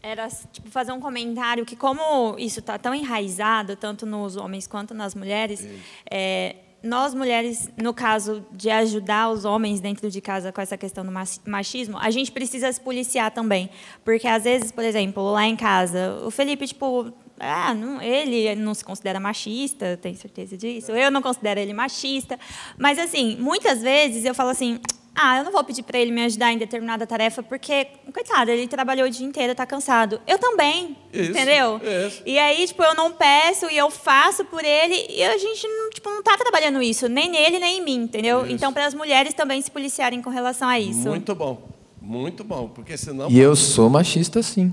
[0.00, 4.94] era tipo, fazer um comentário que como isso está tão enraizado tanto nos homens quanto
[4.94, 5.66] nas mulheres,
[6.08, 11.04] é, nós mulheres, no caso de ajudar os homens dentro de casa com essa questão
[11.04, 11.12] do
[11.46, 13.68] machismo, a gente precisa se policiar também,
[14.04, 18.74] porque às vezes, por exemplo, lá em casa, o Felipe tipo ah, não, ele não
[18.74, 20.90] se considera machista, tenho certeza disso.
[20.92, 22.38] Eu não considero ele machista.
[22.76, 24.80] Mas, assim, muitas vezes eu falo assim:
[25.20, 28.68] ah, eu não vou pedir para ele me ajudar em determinada tarefa, porque, coitado, ele
[28.68, 30.20] trabalhou o dia inteiro, está cansado.
[30.26, 31.80] Eu também, isso, entendeu?
[32.06, 32.22] Isso.
[32.24, 35.90] E aí, tipo, eu não peço e eu faço por ele, e a gente não,
[35.90, 38.44] tipo, não está trabalhando isso, nem nele, nem em mim, entendeu?
[38.44, 38.54] Isso.
[38.54, 41.08] Então, para as mulheres também se policiarem com relação a isso.
[41.08, 41.68] Muito bom,
[42.00, 43.28] muito bom, porque senão...
[43.28, 44.72] E eu sou machista, sim.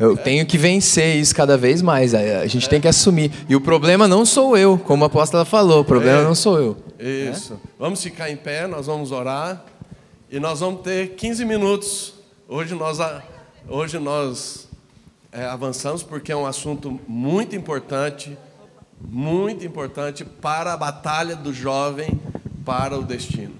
[0.00, 2.14] Eu tenho que vencer isso cada vez mais.
[2.14, 3.30] A gente tem que assumir.
[3.48, 5.82] E o problema não sou eu, como a apóstola falou.
[5.82, 6.76] O problema é, não sou eu.
[6.98, 7.52] Isso.
[7.52, 7.56] É?
[7.78, 9.62] Vamos ficar em pé, nós vamos orar.
[10.30, 12.14] E nós vamos ter 15 minutos.
[12.48, 12.98] Hoje nós,
[13.68, 14.66] hoje nós
[15.30, 18.36] é, avançamos porque é um assunto muito importante
[19.00, 22.20] muito importante para a batalha do jovem
[22.64, 23.54] para o destino.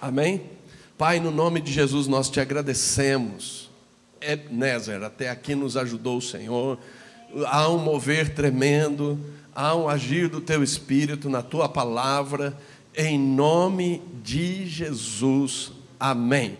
[0.00, 0.42] Amém?
[0.96, 3.61] Pai, no nome de Jesus, nós te agradecemos
[4.24, 6.78] Ebenezer, até aqui nos ajudou o Senhor.
[7.46, 9.18] Há um mover tremendo,
[9.54, 12.56] há um agir do teu espírito na tua palavra,
[12.96, 15.72] em nome de Jesus.
[15.98, 16.58] Amém.